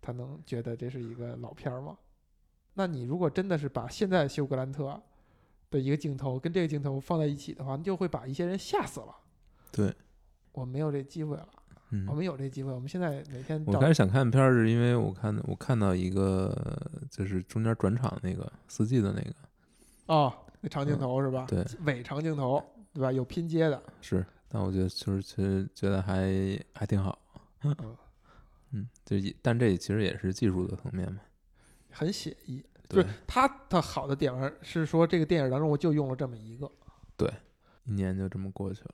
[0.00, 1.98] 他能觉得这是一个老片儿吗？
[2.74, 5.02] 那你如果真的是把现在休格兰特
[5.70, 9.16] 的一个镜头跟这个镜头放在一起的话，你就会把一些人吓死了。
[9.72, 9.92] 对，
[10.52, 11.48] 我没有这机会了，
[11.90, 16.54] 嗯我，们有这机会，我们现在每天我开始想看片儿是因为我看我看到一个
[17.10, 19.34] 就是中间转场那个司机的那个
[20.06, 21.46] 哦，那长镜头是吧？
[21.48, 22.62] 对，伪长镜头
[22.92, 23.10] 对吧？
[23.10, 26.30] 有拼接的，是，但我觉得就是其实觉得还
[26.74, 27.18] 还挺好。
[27.62, 27.74] 嗯，
[28.72, 31.20] 嗯，就也但这其实也是技术的层面嘛。
[31.90, 32.62] 很写意。
[32.88, 36.70] 就对是，它的好的点儿是说，这个电影当中我就用了这么一个，
[37.18, 37.30] 对
[37.84, 38.90] 一年就这么过去了。